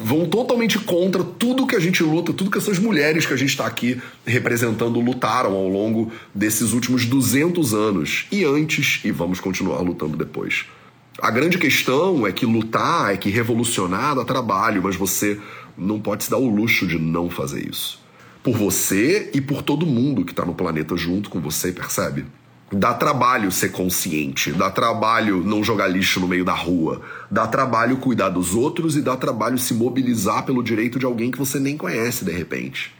vão 0.00 0.26
totalmente 0.26 0.78
contra 0.78 1.22
tudo 1.22 1.66
que 1.66 1.76
a 1.76 1.80
gente 1.80 2.02
luta, 2.02 2.32
tudo 2.32 2.50
que 2.50 2.58
essas 2.58 2.78
mulheres 2.78 3.26
que 3.26 3.34
a 3.34 3.36
gente 3.36 3.50
está 3.50 3.66
aqui 3.66 4.00
representando 4.24 4.98
lutaram 4.98 5.52
ao 5.52 5.68
longo 5.68 6.10
desses 6.34 6.72
últimos 6.72 7.04
200 7.04 7.74
anos 7.74 8.26
e 8.32 8.44
antes, 8.44 9.00
e 9.04 9.10
vamos 9.10 9.40
continuar 9.40 9.80
lutando 9.80 10.16
depois. 10.16 10.64
A 11.20 11.30
grande 11.30 11.58
questão 11.58 12.26
é 12.26 12.32
que 12.32 12.46
lutar, 12.46 13.12
é 13.12 13.16
que 13.16 13.28
revolucionar 13.28 14.14
dá 14.14 14.24
trabalho, 14.24 14.82
mas 14.82 14.96
você 14.96 15.38
não 15.76 16.00
pode 16.00 16.24
se 16.24 16.30
dar 16.30 16.38
o 16.38 16.48
luxo 16.48 16.86
de 16.86 16.98
não 16.98 17.30
fazer 17.30 17.68
isso. 17.68 18.00
Por 18.42 18.56
você 18.56 19.30
e 19.32 19.40
por 19.40 19.62
todo 19.62 19.86
mundo 19.86 20.24
que 20.24 20.32
está 20.32 20.44
no 20.44 20.54
planeta 20.54 20.96
junto 20.96 21.30
com 21.30 21.40
você, 21.40 21.70
percebe? 21.70 22.24
Dá 22.72 22.94
trabalho 22.94 23.52
ser 23.52 23.70
consciente, 23.70 24.50
dá 24.50 24.70
trabalho 24.70 25.44
não 25.44 25.62
jogar 25.62 25.86
lixo 25.88 26.18
no 26.18 26.26
meio 26.26 26.44
da 26.44 26.54
rua, 26.54 27.02
dá 27.30 27.46
trabalho 27.46 27.98
cuidar 27.98 28.30
dos 28.30 28.54
outros 28.54 28.96
e 28.96 29.02
dá 29.02 29.16
trabalho 29.16 29.58
se 29.58 29.74
mobilizar 29.74 30.44
pelo 30.44 30.62
direito 30.62 30.98
de 30.98 31.04
alguém 31.04 31.30
que 31.30 31.38
você 31.38 31.60
nem 31.60 31.76
conhece 31.76 32.24
de 32.24 32.32
repente. 32.32 32.92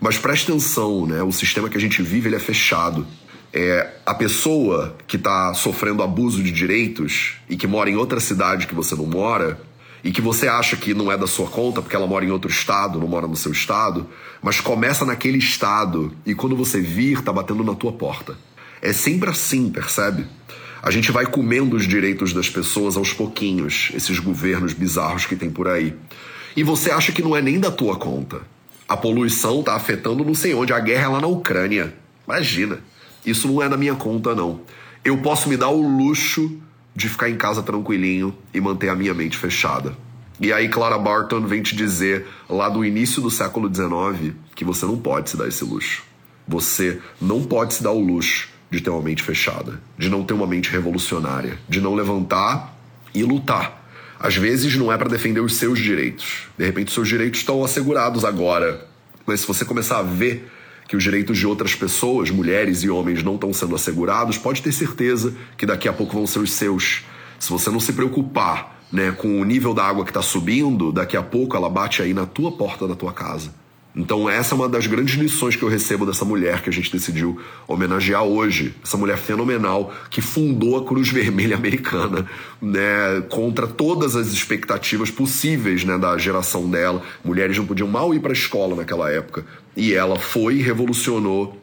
Mas 0.00 0.18
preste 0.18 0.50
atenção, 0.50 1.06
né? 1.06 1.22
O 1.22 1.32
sistema 1.32 1.68
que 1.68 1.76
a 1.76 1.80
gente 1.80 2.02
vive 2.02 2.28
ele 2.28 2.36
é 2.36 2.40
fechado. 2.40 3.06
É, 3.52 3.94
a 4.04 4.14
pessoa 4.14 4.94
que 5.06 5.16
está 5.16 5.54
sofrendo 5.54 6.02
abuso 6.02 6.42
de 6.42 6.52
direitos 6.52 7.36
e 7.48 7.56
que 7.56 7.66
mora 7.66 7.88
em 7.88 7.96
outra 7.96 8.20
cidade 8.20 8.66
que 8.66 8.74
você 8.74 8.94
não 8.94 9.06
mora, 9.06 9.58
e 10.08 10.10
que 10.10 10.22
você 10.22 10.48
acha 10.48 10.74
que 10.74 10.94
não 10.94 11.12
é 11.12 11.18
da 11.18 11.26
sua 11.26 11.46
conta 11.48 11.82
porque 11.82 11.94
ela 11.94 12.06
mora 12.06 12.24
em 12.24 12.30
outro 12.30 12.50
estado, 12.50 12.98
não 12.98 13.06
mora 13.06 13.26
no 13.28 13.36
seu 13.36 13.52
estado, 13.52 14.06
mas 14.40 14.58
começa 14.58 15.04
naquele 15.04 15.36
estado 15.36 16.10
e 16.24 16.34
quando 16.34 16.56
você 16.56 16.80
vir, 16.80 17.20
tá 17.20 17.30
batendo 17.30 17.62
na 17.62 17.74
tua 17.74 17.92
porta. 17.92 18.34
É 18.80 18.90
sempre 18.90 19.28
assim, 19.28 19.68
percebe? 19.68 20.24
A 20.82 20.90
gente 20.90 21.12
vai 21.12 21.26
comendo 21.26 21.76
os 21.76 21.86
direitos 21.86 22.32
das 22.32 22.48
pessoas 22.48 22.96
aos 22.96 23.12
pouquinhos, 23.12 23.90
esses 23.94 24.18
governos 24.18 24.72
bizarros 24.72 25.26
que 25.26 25.36
tem 25.36 25.50
por 25.50 25.68
aí. 25.68 25.94
E 26.56 26.62
você 26.62 26.90
acha 26.90 27.12
que 27.12 27.20
não 27.20 27.36
é 27.36 27.42
nem 27.42 27.60
da 27.60 27.70
tua 27.70 27.96
conta. 27.96 28.40
A 28.88 28.96
poluição 28.96 29.62
tá 29.62 29.74
afetando 29.74 30.24
não 30.24 30.34
sei 30.34 30.54
onde, 30.54 30.72
a 30.72 30.80
guerra 30.80 31.04
é 31.04 31.08
lá 31.08 31.20
na 31.20 31.26
Ucrânia. 31.26 31.92
Imagina. 32.26 32.78
Isso 33.26 33.46
não 33.46 33.62
é 33.62 33.68
da 33.68 33.76
minha 33.76 33.94
conta, 33.94 34.34
não. 34.34 34.62
Eu 35.04 35.18
posso 35.18 35.50
me 35.50 35.56
dar 35.58 35.68
o 35.68 35.82
luxo 35.82 36.62
de 36.98 37.08
ficar 37.08 37.30
em 37.30 37.36
casa 37.36 37.62
tranquilinho 37.62 38.36
e 38.52 38.60
manter 38.60 38.88
a 38.88 38.94
minha 38.96 39.14
mente 39.14 39.38
fechada. 39.38 39.96
E 40.40 40.52
aí 40.52 40.68
Clara 40.68 40.98
Barton 40.98 41.42
vem 41.42 41.62
te 41.62 41.76
dizer, 41.76 42.26
lá 42.50 42.68
do 42.68 42.84
início 42.84 43.22
do 43.22 43.30
século 43.30 43.72
XIX, 43.72 44.34
que 44.52 44.64
você 44.64 44.84
não 44.84 44.98
pode 44.98 45.30
se 45.30 45.36
dar 45.36 45.46
esse 45.46 45.62
luxo. 45.62 46.02
Você 46.48 47.00
não 47.22 47.44
pode 47.44 47.74
se 47.74 47.84
dar 47.84 47.92
o 47.92 48.00
luxo 48.00 48.48
de 48.68 48.80
ter 48.80 48.90
uma 48.90 49.00
mente 49.00 49.22
fechada, 49.22 49.80
de 49.96 50.08
não 50.08 50.24
ter 50.24 50.34
uma 50.34 50.46
mente 50.46 50.70
revolucionária, 50.70 51.56
de 51.68 51.80
não 51.80 51.94
levantar 51.94 52.76
e 53.14 53.22
lutar. 53.22 53.88
Às 54.18 54.34
vezes 54.34 54.74
não 54.74 54.92
é 54.92 54.98
para 54.98 55.08
defender 55.08 55.40
os 55.40 55.54
seus 55.54 55.78
direitos. 55.78 56.48
De 56.58 56.66
repente, 56.66 56.92
seus 56.92 57.06
direitos 57.06 57.38
estão 57.38 57.62
assegurados 57.62 58.24
agora. 58.24 58.88
Mas 59.24 59.42
se 59.42 59.46
você 59.46 59.64
começar 59.64 60.00
a 60.00 60.02
ver 60.02 60.50
que 60.88 60.96
os 60.96 61.02
direitos 61.02 61.36
de 61.36 61.46
outras 61.46 61.74
pessoas, 61.74 62.30
mulheres 62.30 62.82
e 62.82 62.88
homens, 62.88 63.22
não 63.22 63.34
estão 63.34 63.52
sendo 63.52 63.74
assegurados, 63.74 64.38
pode 64.38 64.62
ter 64.62 64.72
certeza 64.72 65.34
que 65.56 65.66
daqui 65.66 65.86
a 65.86 65.92
pouco 65.92 66.14
vão 66.14 66.26
ser 66.26 66.38
os 66.38 66.50
seus. 66.52 67.04
Se 67.38 67.50
você 67.50 67.70
não 67.70 67.78
se 67.78 67.92
preocupar 67.92 68.80
né, 68.90 69.12
com 69.12 69.38
o 69.38 69.44
nível 69.44 69.74
da 69.74 69.84
água 69.84 70.02
que 70.02 70.10
está 70.10 70.22
subindo, 70.22 70.90
daqui 70.90 71.16
a 71.16 71.22
pouco 71.22 71.54
ela 71.54 71.68
bate 71.68 72.00
aí 72.00 72.14
na 72.14 72.24
tua 72.24 72.50
porta 72.50 72.88
da 72.88 72.96
tua 72.96 73.12
casa. 73.12 73.52
Então, 73.98 74.30
essa 74.30 74.54
é 74.54 74.56
uma 74.56 74.68
das 74.68 74.86
grandes 74.86 75.16
lições 75.16 75.56
que 75.56 75.62
eu 75.64 75.68
recebo 75.68 76.06
dessa 76.06 76.24
mulher 76.24 76.62
que 76.62 76.68
a 76.68 76.72
gente 76.72 76.92
decidiu 76.92 77.40
homenagear 77.66 78.22
hoje. 78.22 78.72
Essa 78.80 78.96
mulher 78.96 79.18
fenomenal 79.18 79.92
que 80.08 80.20
fundou 80.20 80.78
a 80.78 80.84
Cruz 80.84 81.08
Vermelha 81.08 81.56
Americana, 81.56 82.24
né, 82.62 82.80
contra 83.28 83.66
todas 83.66 84.14
as 84.14 84.28
expectativas 84.28 85.10
possíveis 85.10 85.82
né, 85.82 85.98
da 85.98 86.16
geração 86.16 86.70
dela. 86.70 87.02
Mulheres 87.24 87.58
não 87.58 87.66
podiam 87.66 87.88
mal 87.88 88.14
ir 88.14 88.20
para 88.20 88.30
a 88.30 88.32
escola 88.32 88.76
naquela 88.76 89.10
época. 89.10 89.44
E 89.76 89.92
ela 89.92 90.16
foi 90.16 90.62
revolucionou 90.62 91.60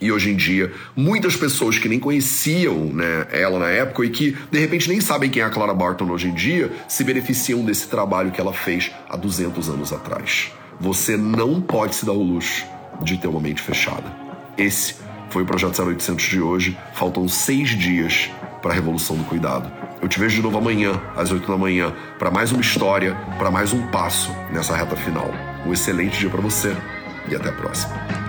e 0.00 0.12
hoje 0.12 0.30
em 0.30 0.36
dia, 0.36 0.72
muitas 0.94 1.34
pessoas 1.34 1.76
que 1.76 1.88
nem 1.88 1.98
conheciam 1.98 2.84
né, 2.92 3.26
ela 3.32 3.58
na 3.58 3.70
época 3.70 4.04
e 4.04 4.10
que 4.10 4.36
de 4.48 4.60
repente 4.60 4.88
nem 4.88 5.00
sabem 5.00 5.28
quem 5.28 5.42
é 5.42 5.44
a 5.44 5.50
Clara 5.50 5.74
Barton 5.74 6.08
hoje 6.08 6.28
em 6.28 6.34
dia, 6.34 6.70
se 6.86 7.02
beneficiam 7.02 7.64
desse 7.64 7.88
trabalho 7.88 8.30
que 8.30 8.40
ela 8.40 8.52
fez 8.52 8.92
há 9.08 9.16
200 9.16 9.68
anos 9.68 9.92
atrás. 9.92 10.52
Você 10.80 11.16
não 11.16 11.60
pode 11.60 11.94
se 11.94 12.04
dar 12.04 12.12
o 12.12 12.22
luxo 12.22 12.66
de 13.02 13.16
ter 13.16 13.28
uma 13.28 13.40
mente 13.40 13.60
fechada. 13.60 14.04
Esse 14.56 14.96
foi 15.30 15.42
o 15.42 15.46
Projeto 15.46 15.80
0800 15.82 16.24
de 16.24 16.40
hoje. 16.40 16.78
Faltam 16.94 17.28
seis 17.28 17.70
dias 17.70 18.30
para 18.62 18.72
a 18.72 18.74
Revolução 18.74 19.16
do 19.16 19.24
Cuidado. 19.24 19.70
Eu 20.00 20.08
te 20.08 20.18
vejo 20.18 20.36
de 20.36 20.42
novo 20.42 20.58
amanhã, 20.58 21.00
às 21.16 21.30
8 21.30 21.50
da 21.50 21.56
manhã, 21.56 21.92
para 22.18 22.30
mais 22.30 22.52
uma 22.52 22.60
história, 22.60 23.14
para 23.38 23.50
mais 23.50 23.72
um 23.72 23.86
passo 23.88 24.30
nessa 24.52 24.76
reta 24.76 24.96
final. 24.96 25.30
Um 25.66 25.72
excelente 25.72 26.18
dia 26.18 26.30
para 26.30 26.40
você 26.40 26.76
e 27.28 27.34
até 27.34 27.48
a 27.48 27.52
próxima. 27.52 28.23